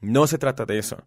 No 0.00 0.26
se 0.26 0.38
trata 0.38 0.64
de 0.64 0.78
eso. 0.78 1.04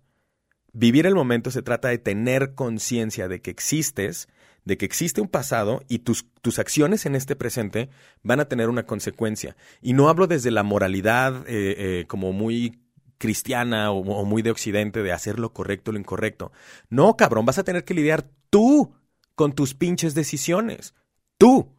Vivir 0.73 1.05
el 1.05 1.15
momento 1.15 1.51
se 1.51 1.61
trata 1.61 1.87
de 1.87 1.97
tener 1.97 2.55
conciencia 2.55 3.29
de 3.29 3.41
que 3.41 3.51
existes, 3.51 4.27
de 4.65 4.77
que 4.77 4.85
existe 4.85 5.21
un 5.21 5.29
pasado 5.29 5.83
y 5.87 5.99
tus, 5.99 6.25
tus 6.41 6.59
acciones 6.59 7.05
en 7.05 7.15
este 7.15 7.37
presente 7.37 7.89
van 8.23 8.41
a 8.41 8.49
tener 8.49 8.67
una 8.67 8.85
consecuencia. 8.85 9.55
Y 9.81 9.93
no 9.93 10.09
hablo 10.09 10.27
desde 10.27 10.51
la 10.51 10.63
moralidad 10.63 11.45
eh, 11.47 11.75
eh, 11.77 12.05
como 12.07 12.33
muy 12.33 12.81
cristiana 13.17 13.91
o, 13.91 14.25
muy 14.25 14.41
de 14.41 14.51
occidente 14.51 15.03
de 15.03 15.11
hacer 15.11 15.39
lo 15.39 15.53
correcto 15.53 15.91
o 15.91 15.93
lo 15.93 15.99
incorrecto. 15.99 16.51
No, 16.89 17.15
cabrón, 17.17 17.45
vas 17.45 17.57
a 17.57 17.63
tener 17.63 17.83
que 17.83 17.93
lidiar 17.93 18.25
tú 18.49 18.93
con 19.35 19.53
tus 19.53 19.73
pinches 19.73 20.13
decisiones. 20.13 20.93
Tú. 21.37 21.73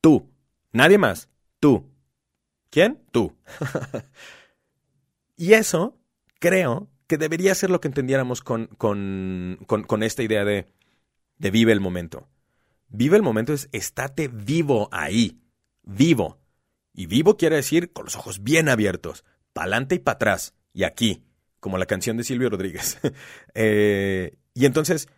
Tú. 0.00 0.30
Nadie 0.72 0.98
más. 0.98 1.28
Tú. 1.58 1.90
¿Quién? 2.70 3.02
Tú. 3.10 3.36
y 5.36 5.54
eso, 5.54 5.96
creo, 6.38 6.88
que 7.06 7.18
debería 7.18 7.54
ser 7.54 7.70
lo 7.70 7.80
que 7.80 7.88
entendiéramos 7.88 8.40
con, 8.40 8.66
con, 8.78 9.58
con, 9.66 9.82
con 9.82 10.02
esta 10.02 10.22
idea 10.22 10.44
de, 10.44 10.66
de 11.38 11.50
vive 11.50 11.72
el 11.72 11.80
momento. 11.80 12.28
Vive 12.88 13.16
el 13.16 13.22
momento 13.22 13.52
es 13.52 13.68
estate 13.72 14.28
vivo 14.28 14.88
ahí. 14.92 15.40
Vivo. 15.82 16.38
Y 16.92 17.06
vivo 17.06 17.36
quiere 17.36 17.56
decir 17.56 17.92
con 17.92 18.04
los 18.04 18.16
ojos 18.16 18.42
bien 18.42 18.68
abiertos, 18.68 19.24
pa'lante 19.52 19.94
y 19.96 19.98
para 20.00 20.16
atrás, 20.16 20.54
y 20.72 20.84
aquí, 20.84 21.24
como 21.60 21.78
la 21.78 21.86
canción 21.86 22.16
de 22.16 22.24
Silvio 22.24 22.50
Rodríguez. 22.50 22.98
Eh, 23.54 24.36
y 24.54 24.66
entonces 24.66 25.08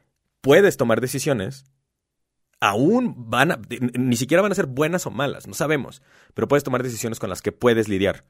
puedes 0.40 0.76
tomar 0.76 1.00
decisiones 1.00 1.64
aún 2.62 3.14
van 3.28 3.50
a, 3.50 3.60
ni 3.98 4.14
siquiera 4.14 4.40
van 4.40 4.52
a 4.52 4.54
ser 4.54 4.66
buenas 4.66 5.04
o 5.06 5.10
malas, 5.10 5.48
no 5.48 5.54
sabemos, 5.54 6.00
pero 6.32 6.46
puedes 6.46 6.62
tomar 6.62 6.84
decisiones 6.84 7.18
con 7.18 7.28
las 7.28 7.42
que 7.42 7.50
puedes 7.50 7.88
lidiar 7.88 8.24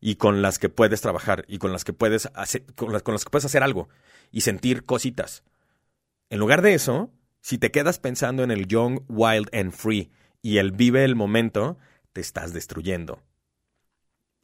y 0.00 0.14
con 0.14 0.40
las 0.40 0.60
que 0.60 0.68
puedes 0.68 1.00
trabajar 1.00 1.44
y 1.48 1.58
con 1.58 1.72
las 1.72 1.82
que 1.82 1.92
puedes 1.92 2.28
hacer, 2.34 2.64
con 2.76 2.96
con 3.00 3.12
las 3.12 3.24
que 3.24 3.30
puedes 3.30 3.44
hacer 3.44 3.64
algo 3.64 3.88
y 4.30 4.42
sentir 4.42 4.84
cositas. 4.84 5.42
En 6.30 6.38
lugar 6.38 6.62
de 6.62 6.74
eso, 6.74 7.10
si 7.40 7.58
te 7.58 7.72
quedas 7.72 7.98
pensando 7.98 8.44
en 8.44 8.52
el 8.52 8.68
young, 8.68 9.00
wild 9.08 9.48
and 9.52 9.72
free 9.72 10.12
y 10.42 10.58
el 10.58 10.70
vive 10.70 11.04
el 11.04 11.16
momento, 11.16 11.76
te 12.12 12.20
estás 12.20 12.52
destruyendo. 12.52 13.20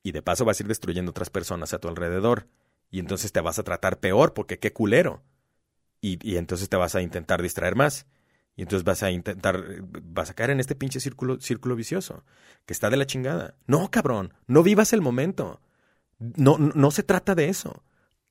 Y 0.09 0.13
de 0.13 0.23
paso 0.23 0.47
vas 0.47 0.59
a 0.59 0.63
ir 0.63 0.69
destruyendo 0.69 1.11
otras 1.11 1.29
personas 1.29 1.75
a 1.75 1.81
tu 1.81 1.87
alrededor. 1.87 2.47
Y 2.91 2.99
entonces 2.99 3.31
te 3.31 3.43
vas 3.43 3.59
a 3.59 3.63
tratar 3.63 4.01
peor 4.01 4.33
porque 4.33 4.59
qué 4.59 4.73
culero. 4.73 5.23
Y, 6.01 6.19
y 6.27 6.39
entonces 6.39 6.71
te 6.71 6.79
vas 6.79 6.95
a 6.95 7.03
intentar 7.03 7.43
distraer 7.43 7.77
más. 7.77 8.07
Y 8.57 8.63
entonces 8.63 8.85
vas 8.85 9.03
a 9.03 9.11
intentar, 9.11 9.63
vas 10.03 10.31
a 10.31 10.35
caer 10.35 10.49
en 10.49 10.61
este 10.61 10.75
pinche 10.75 10.99
círculo, 10.99 11.39
círculo 11.43 11.77
vicioso, 11.77 12.25
que 12.65 12.73
está 12.73 12.89
de 12.89 12.97
la 12.97 13.07
chingada. 13.07 13.55
No, 13.67 13.91
cabrón, 13.91 14.33
no 14.47 14.63
vivas 14.63 14.95
el 14.95 15.03
momento. 15.03 15.61
No, 16.19 16.57
no 16.57 16.91
se 16.91 17.03
trata 17.03 17.35
de 17.35 17.51
eso. 17.51 17.83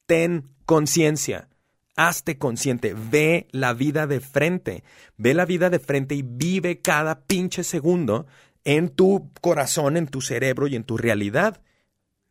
Ten 0.08 0.50
conciencia. 0.66 1.48
Hazte 1.96 2.40
consciente. 2.40 2.96
Ve 2.98 3.48
la 3.52 3.74
vida 3.74 4.08
de 4.08 4.20
frente. 4.20 4.84
Ve 5.16 5.36
la 5.36 5.46
vida 5.46 5.70
de 5.70 5.78
frente 5.78 6.16
y 6.16 6.24
vive 6.24 6.82
cada 6.82 7.22
pinche 7.22 7.64
segundo 7.64 8.26
en 8.68 8.90
tu 8.90 9.32
corazón, 9.40 9.96
en 9.96 10.08
tu 10.08 10.20
cerebro 10.20 10.68
y 10.68 10.76
en 10.76 10.84
tu 10.84 10.98
realidad. 10.98 11.62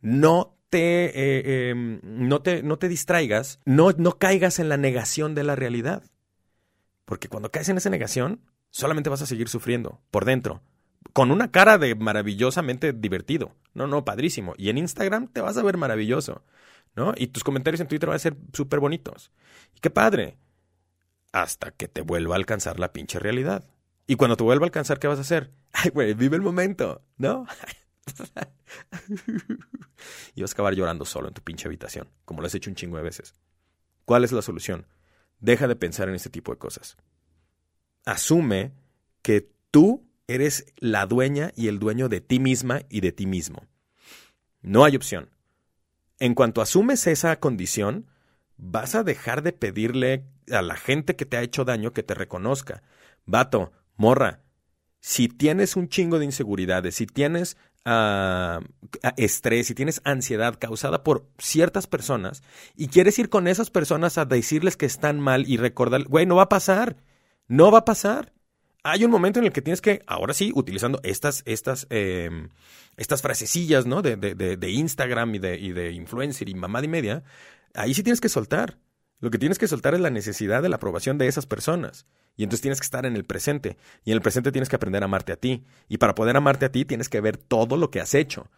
No 0.01 0.55
te, 0.69 1.05
eh, 1.07 1.69
em, 1.71 1.99
no 2.03 2.43
te, 2.43 2.61
no 2.61 2.77
te 2.77 2.87
distraigas, 2.87 3.59
no, 3.65 3.89
no 3.97 4.19
caigas 4.19 4.59
en 4.59 4.69
la 4.69 4.77
negación 4.77 5.33
de 5.33 5.43
la 5.43 5.55
realidad. 5.55 6.03
Porque 7.05 7.27
cuando 7.27 7.49
caes 7.49 7.69
en 7.69 7.77
esa 7.77 7.89
negación, 7.89 8.41
solamente 8.69 9.09
vas 9.09 9.23
a 9.23 9.25
seguir 9.25 9.49
sufriendo 9.49 9.99
por 10.11 10.25
dentro. 10.25 10.61
Con 11.11 11.31
una 11.31 11.49
cara 11.49 11.79
de 11.79 11.95
maravillosamente 11.95 12.93
divertido. 12.93 13.55
No, 13.73 13.87
no, 13.87 14.05
padrísimo. 14.05 14.53
Y 14.57 14.69
en 14.69 14.77
Instagram 14.77 15.29
te 15.29 15.41
vas 15.41 15.57
a 15.57 15.63
ver 15.63 15.77
maravilloso. 15.77 16.43
¿No? 16.95 17.13
Y 17.17 17.27
tus 17.27 17.43
comentarios 17.43 17.81
en 17.81 17.87
Twitter 17.87 18.09
van 18.09 18.15
a 18.15 18.19
ser 18.19 18.37
súper 18.53 18.79
bonitos. 18.79 19.31
Y 19.75 19.79
qué 19.79 19.89
padre. 19.89 20.37
Hasta 21.31 21.71
que 21.71 21.87
te 21.87 22.01
vuelva 22.01 22.35
a 22.35 22.37
alcanzar 22.37 22.79
la 22.79 22.93
pinche 22.93 23.17
realidad. 23.17 23.63
Y 24.05 24.15
cuando 24.15 24.37
te 24.37 24.43
vuelva 24.43 24.65
a 24.65 24.67
alcanzar, 24.67 24.99
¿qué 24.99 25.07
vas 25.07 25.17
a 25.17 25.21
hacer? 25.21 25.51
Ay, 25.73 25.91
güey, 25.91 26.13
vive 26.13 26.35
el 26.35 26.41
momento, 26.41 27.03
¿no? 27.17 27.45
y 30.35 30.41
vas 30.41 30.51
a 30.51 30.53
acabar 30.53 30.73
llorando 30.73 31.05
solo 31.05 31.27
en 31.27 31.33
tu 31.33 31.41
pinche 31.41 31.67
habitación, 31.67 32.09
como 32.25 32.41
lo 32.41 32.47
has 32.47 32.55
hecho 32.55 32.69
un 32.69 32.75
chingo 32.75 32.97
de 32.97 33.03
veces. 33.03 33.33
¿Cuál 34.05 34.23
es 34.23 34.31
la 34.31 34.41
solución? 34.41 34.87
Deja 35.39 35.67
de 35.67 35.75
pensar 35.75 36.09
en 36.09 36.15
este 36.15 36.29
tipo 36.29 36.51
de 36.51 36.57
cosas. 36.57 36.97
Asume 38.05 38.73
que 39.21 39.51
tú 39.71 40.07
eres 40.27 40.73
la 40.77 41.05
dueña 41.05 41.51
y 41.55 41.67
el 41.67 41.79
dueño 41.79 42.09
de 42.09 42.21
ti 42.21 42.39
misma 42.39 42.81
y 42.89 43.01
de 43.01 43.11
ti 43.11 43.25
mismo. 43.25 43.67
No 44.61 44.85
hay 44.85 44.95
opción. 44.95 45.29
En 46.19 46.33
cuanto 46.33 46.61
asumes 46.61 47.05
esa 47.07 47.39
condición, 47.39 48.07
vas 48.57 48.95
a 48.95 49.03
dejar 49.03 49.43
de 49.43 49.53
pedirle 49.53 50.25
a 50.51 50.61
la 50.61 50.75
gente 50.75 51.15
que 51.15 51.25
te 51.25 51.37
ha 51.37 51.43
hecho 51.43 51.65
daño 51.65 51.93
que 51.93 52.03
te 52.03 52.15
reconozca. 52.15 52.81
Vato, 53.25 53.71
morra, 53.95 54.41
si 55.07 55.29
tienes 55.29 55.77
un 55.77 55.87
chingo 55.87 56.19
de 56.19 56.25
inseguridades, 56.25 56.95
si 56.95 57.07
tienes 57.07 57.55
uh, 57.85 58.59
estrés, 59.15 59.67
si 59.67 59.73
tienes 59.73 60.01
ansiedad 60.03 60.59
causada 60.59 61.05
por 61.05 61.29
ciertas 61.37 61.87
personas 61.87 62.43
y 62.75 62.89
quieres 62.89 63.17
ir 63.17 63.29
con 63.29 63.47
esas 63.47 63.69
personas 63.69 64.17
a 64.17 64.25
decirles 64.25 64.75
que 64.75 64.85
están 64.85 65.21
mal 65.21 65.47
y 65.47 65.55
recordar, 65.55 66.03
güey, 66.03 66.25
no 66.25 66.35
va 66.35 66.43
a 66.43 66.49
pasar, 66.49 66.97
no 67.47 67.71
va 67.71 67.79
a 67.79 67.85
pasar. 67.85 68.33
Hay 68.83 69.05
un 69.05 69.11
momento 69.11 69.39
en 69.39 69.45
el 69.45 69.53
que 69.53 69.61
tienes 69.61 69.79
que, 69.79 70.01
ahora 70.07 70.33
sí, 70.33 70.51
utilizando 70.53 70.99
estas, 71.03 71.41
estas, 71.45 71.87
eh, 71.89 72.29
estas 72.97 73.21
frasecillas, 73.21 73.85
¿no? 73.85 74.01
De, 74.01 74.17
de, 74.17 74.35
de, 74.35 74.69
Instagram 74.71 75.35
y 75.35 75.39
de, 75.39 75.57
y 75.57 75.71
de 75.71 75.93
influencer 75.93 76.49
y 76.49 76.53
mamá 76.53 76.83
y 76.83 76.89
media, 76.89 77.23
ahí 77.75 77.93
sí 77.93 78.03
tienes 78.03 78.19
que 78.19 78.27
soltar. 78.27 78.77
Lo 79.21 79.31
que 79.31 79.37
tienes 79.37 79.57
que 79.57 79.69
soltar 79.69 79.93
es 79.93 80.01
la 80.01 80.09
necesidad 80.09 80.61
de 80.61 80.67
la 80.67 80.75
aprobación 80.75 81.17
de 81.17 81.27
esas 81.27 81.45
personas. 81.45 82.05
Y 82.37 82.43
entonces 82.43 82.61
tienes 82.61 82.79
que 82.79 82.85
estar 82.85 83.05
en 83.05 83.15
el 83.15 83.25
presente. 83.25 83.77
Y 84.05 84.11
en 84.11 84.15
el 84.15 84.21
presente 84.21 84.51
tienes 84.51 84.69
que 84.69 84.75
aprender 84.77 85.01
a 85.01 85.05
amarte 85.05 85.33
a 85.33 85.35
ti. 85.37 85.65
Y 85.89 85.97
para 85.97 86.15
poder 86.15 86.37
amarte 86.37 86.65
a 86.65 86.71
ti 86.71 86.85
tienes 86.85 87.09
que 87.09 87.19
ver 87.19 87.35
todo 87.35 87.75
lo 87.75 87.89
que 87.91 87.99
has 87.99 88.13
hecho. 88.13 88.49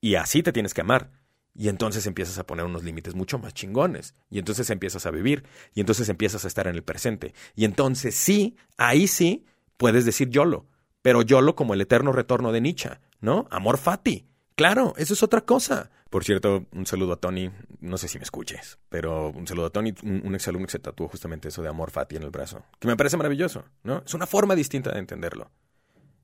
Y 0.00 0.16
así 0.16 0.42
te 0.42 0.52
tienes 0.52 0.74
que 0.74 0.80
amar. 0.80 1.12
Y 1.54 1.68
entonces 1.68 2.06
empiezas 2.06 2.38
a 2.38 2.46
poner 2.46 2.64
unos 2.64 2.82
límites 2.82 3.14
mucho 3.14 3.38
más 3.38 3.54
chingones. 3.54 4.14
Y 4.30 4.38
entonces 4.38 4.70
empiezas 4.70 5.04
a 5.04 5.10
vivir. 5.10 5.44
Y 5.74 5.80
entonces 5.80 6.08
empiezas 6.08 6.44
a 6.44 6.48
estar 6.48 6.66
en 6.66 6.74
el 6.74 6.82
presente. 6.82 7.34
Y 7.54 7.66
entonces 7.66 8.14
sí, 8.14 8.56
ahí 8.78 9.06
sí, 9.06 9.44
puedes 9.76 10.06
decir 10.06 10.30
YOLO. 10.30 10.66
Pero 11.02 11.22
YOLO 11.22 11.54
como 11.54 11.74
el 11.74 11.82
eterno 11.82 12.12
retorno 12.12 12.52
de 12.52 12.62
Nietzsche, 12.62 12.90
¿no? 13.20 13.46
Amor 13.50 13.76
fati. 13.76 14.26
Claro, 14.56 14.94
eso 14.96 15.14
es 15.14 15.22
otra 15.22 15.42
cosa. 15.42 15.90
Por 16.10 16.24
cierto, 16.24 16.66
un 16.72 16.86
saludo 16.86 17.12
a 17.12 17.20
Tony. 17.20 17.50
No 17.80 17.98
sé 17.98 18.08
si 18.08 18.18
me 18.18 18.24
escuches, 18.24 18.78
pero 18.88 19.30
un 19.30 19.46
saludo 19.46 19.66
a 19.66 19.70
Tony, 19.70 19.94
un, 20.02 20.22
un 20.24 20.34
exalumno 20.34 20.66
que 20.66 20.72
se 20.72 20.78
tatuó 20.78 21.08
justamente 21.08 21.48
eso 21.48 21.62
de 21.62 21.68
amor 21.68 21.90
fati 21.90 22.16
en 22.16 22.22
el 22.22 22.30
brazo. 22.30 22.64
Que 22.80 22.88
me 22.88 22.96
parece 22.96 23.16
maravilloso, 23.16 23.64
¿no? 23.82 24.02
Es 24.04 24.14
una 24.14 24.26
forma 24.26 24.54
distinta 24.54 24.92
de 24.92 24.98
entenderlo. 24.98 25.50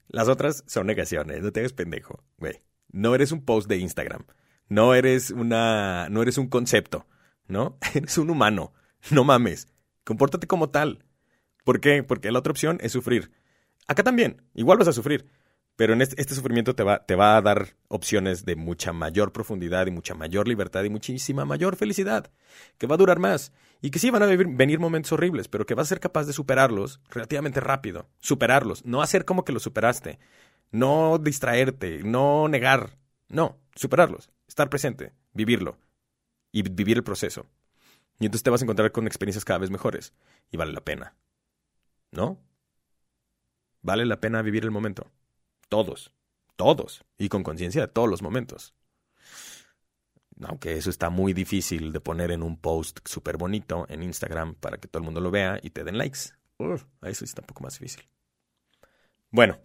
Las 0.09 0.29
otras 0.29 0.65
son 0.67 0.87
negaciones, 0.87 1.43
no 1.43 1.53
te 1.53 1.61
hagas 1.61 1.73
pendejo, 1.73 2.25
güey. 2.39 2.61
No 2.91 3.15
eres 3.15 3.33
un 3.33 3.45
post 3.45 3.69
de 3.69 3.79
Instagram. 3.79 4.25
No 4.69 4.95
eres 4.95 5.31
una. 5.31 6.09
no 6.09 6.23
eres 6.23 6.39
un 6.39 6.49
concepto, 6.49 7.07
¿no? 7.49 7.79
Eres 7.95 8.17
un 8.19 8.31
humano. 8.31 8.73
No 9.11 9.25
mames. 9.25 9.69
Compórtate 10.05 10.47
como 10.47 10.71
tal. 10.71 11.05
¿Por 11.65 11.81
qué? 11.81 12.03
Porque 12.03 12.31
la 12.33 12.39
otra 12.39 12.53
opción 12.53 12.79
es 12.81 12.93
sufrir. 12.93 13.33
Acá 13.87 14.03
también, 14.03 14.43
igual 14.55 14.79
vas 14.79 14.89
a 14.89 14.93
sufrir. 14.93 15.27
Pero 15.77 15.95
en 15.95 16.03
este, 16.03 16.21
este, 16.21 16.35
sufrimiento 16.35 16.75
te 16.75 16.83
va, 16.83 17.05
te 17.07 17.15
va 17.15 17.37
a 17.37 17.43
dar 17.43 17.77
opciones 17.89 18.45
de 18.45 18.57
mucha 18.57 18.93
mayor 18.93 19.33
profundidad 19.33 19.87
y 19.87 19.91
mucha 19.91 20.15
mayor 20.15 20.47
libertad 20.47 20.85
y 20.85 20.91
muchísima 20.91 21.45
mayor 21.45 21.77
felicidad, 21.77 22.31
que 22.79 22.87
va 22.87 22.97
a 22.97 22.99
durar 22.99 23.19
más 23.19 23.53
y 23.81 23.91
que 23.91 23.99
sí 23.99 24.11
van 24.11 24.23
a 24.23 24.27
venir 24.27 24.79
momentos 24.79 25.13
horribles, 25.13 25.49
pero 25.49 25.67
que 25.67 25.75
vas 25.75 25.89
a 25.89 25.91
ser 25.91 26.01
capaz 26.01 26.25
de 26.25 26.33
superarlos 26.33 27.01
relativamente 27.11 27.61
rápido, 27.61 28.09
superarlos, 28.21 28.85
no 28.85 29.03
hacer 29.03 29.25
como 29.25 29.45
que 29.45 29.53
los 29.53 29.65
superaste, 29.65 30.21
no 30.71 31.19
distraerte, 31.19 32.03
no 32.05 32.49
negar, 32.49 32.97
no, 33.29 33.59
superarlos, 33.75 34.31
estar 34.47 34.71
presente, 34.71 35.13
vivirlo 35.33 35.79
y 36.53 36.63
vivir 36.63 36.99
el 36.99 37.05
proceso. 37.05 37.47
Y 38.21 38.27
entonces 38.27 38.45
te 38.45 38.51
vas 38.51 38.63
a 38.63 38.65
encontrar 38.65 38.93
con 38.93 39.07
experiencias 39.07 39.45
cada 39.45 39.59
vez 39.59 39.71
mejores 39.71 40.13
y 40.53 40.57
vale 40.57 40.73
la 40.73 40.85
pena. 40.85 41.17
¿No? 42.13 42.39
Vale 43.81 44.07
la 44.07 44.21
pena 44.21 44.43
vivir 44.43 44.63
el 44.65 44.71
momento. 44.71 45.11
Todos, 45.73 46.13
todos, 46.57 47.03
y 47.17 47.31
con 47.31 47.43
conciencia 47.43 47.81
de 47.81 47.89
todos 47.89 48.07
los 48.07 48.21
momentos. 48.21 48.75
Aunque 50.43 50.77
eso 50.77 50.91
está 50.91 51.09
muy 51.09 51.33
difícil 51.33 51.93
de 51.93 52.01
poner 52.01 52.31
en 52.31 52.43
un 52.43 52.59
post 52.61 52.99
súper 53.07 53.39
bonito 53.39 53.87
en 53.89 54.03
Instagram 54.03 54.55
para 54.57 54.77
que 54.77 54.87
todo 54.87 55.01
el 55.01 55.07
mundo 55.07 55.23
lo 55.23 55.31
vea 55.31 55.59
y 55.63 55.71
te 55.71 55.83
den 55.83 55.97
likes. 55.97 56.35
Eso 56.59 57.21
sí 57.21 57.25
está 57.25 57.41
un 57.41 57.47
poco 57.47 57.63
más 57.63 57.79
difícil. 57.79 58.07
Bueno, 59.31 59.61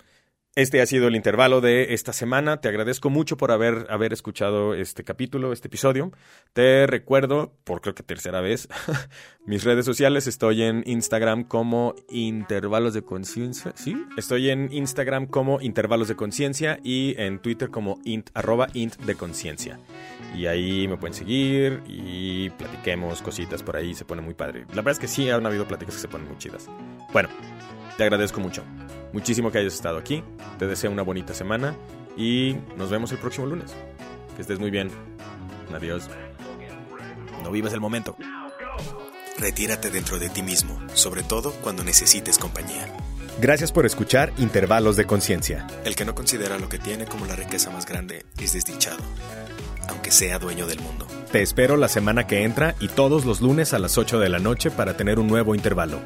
este 0.57 0.81
ha 0.81 0.87
sido 0.87 1.07
el 1.07 1.15
intervalo 1.15 1.61
de 1.61 1.93
esta 1.93 2.13
semana. 2.13 2.59
Te 2.61 2.67
agradezco 2.67 3.11
mucho 3.11 3.37
por 3.37 3.51
haber, 3.51 3.85
haber 3.91 4.11
escuchado 4.11 4.73
este 4.73 5.03
capítulo, 5.03 5.53
este 5.53 5.67
episodio. 5.67 6.11
Te 6.53 6.87
recuerdo, 6.87 7.53
por 7.63 7.79
creo 7.79 7.93
que 7.93 8.01
tercera 8.01 8.41
vez, 8.41 8.67
mis 9.45 9.63
redes 9.63 9.85
sociales. 9.85 10.25
Estoy 10.25 10.63
en 10.63 10.81
Instagram 10.87 11.43
como 11.43 11.93
Intervalos 12.09 12.95
de 12.95 13.03
Conciencia. 13.03 13.71
Sí, 13.75 13.95
estoy 14.17 14.49
en 14.49 14.73
Instagram 14.73 15.27
como 15.27 15.61
Intervalos 15.61 16.07
de 16.07 16.15
Conciencia 16.15 16.79
y 16.83 17.13
en 17.19 17.37
Twitter 17.37 17.69
como 17.69 17.99
int, 18.03 18.31
arroba 18.33 18.67
int 18.73 18.95
de 18.95 19.13
conciencia. 19.13 19.79
Y 20.35 20.47
ahí 20.47 20.87
me 20.87 20.97
pueden 20.97 21.13
seguir 21.13 21.83
y 21.85 22.49
platiquemos 22.49 23.21
cositas 23.21 23.61
por 23.61 23.75
ahí. 23.75 23.93
Se 23.93 24.05
pone 24.05 24.23
muy 24.23 24.33
padre. 24.33 24.61
La 24.69 24.77
verdad 24.77 24.93
es 24.93 24.99
que 24.99 25.07
sí 25.07 25.29
han 25.29 25.45
habido 25.45 25.67
pláticas 25.67 25.93
que 25.93 26.01
se 26.01 26.07
ponen 26.07 26.27
muy 26.27 26.39
chidas. 26.39 26.67
Bueno, 27.13 27.29
Te 27.97 28.03
agradezco 28.03 28.39
mucho. 28.39 28.63
Muchísimo 29.11 29.51
que 29.51 29.57
hayas 29.57 29.73
estado 29.73 29.97
aquí. 29.97 30.23
Te 30.59 30.67
deseo 30.67 30.91
una 30.91 31.01
bonita 31.01 31.33
semana 31.33 31.75
y 32.15 32.55
nos 32.77 32.91
vemos 32.91 33.11
el 33.11 33.17
próximo 33.17 33.47
lunes. 33.47 33.73
Que 34.35 34.43
estés 34.43 34.59
muy 34.59 34.69
bien. 34.69 34.91
Adiós. 35.75 36.07
No 37.43 37.51
vivas 37.51 37.73
el 37.73 37.81
momento. 37.81 38.15
Retírate 39.39 39.89
dentro 39.89 40.19
de 40.19 40.29
ti 40.29 40.43
mismo, 40.43 40.79
sobre 40.93 41.23
todo 41.23 41.51
cuando 41.61 41.83
necesites 41.83 42.37
compañía. 42.37 42.87
Gracias 43.39 43.71
por 43.71 43.85
escuchar 43.85 44.31
Intervalos 44.37 44.95
de 44.95 45.05
Conciencia. 45.05 45.67
El 45.83 45.95
que 45.95 46.05
no 46.05 46.15
considera 46.15 46.57
lo 46.57 46.69
que 46.69 46.79
tiene 46.79 47.05
como 47.05 47.25
la 47.25 47.35
riqueza 47.35 47.69
más 47.69 47.85
grande 47.85 48.25
es 48.39 48.53
desdichado, 48.53 49.03
aunque 49.89 50.11
sea 50.11 50.39
dueño 50.39 50.65
del 50.65 50.79
mundo. 50.79 51.07
Te 51.31 51.41
espero 51.43 51.77
la 51.77 51.87
semana 51.87 52.25
que 52.25 52.43
entra 52.43 52.75
y 52.79 52.87
todos 52.87 53.25
los 53.25 53.41
lunes 53.41 53.73
a 53.73 53.79
las 53.79 53.97
8 53.97 54.19
de 54.19 54.29
la 54.29 54.39
noche 54.39 54.71
para 54.71 54.97
tener 54.97 55.19
un 55.19 55.27
nuevo 55.27 55.53
intervalo. 55.53 55.99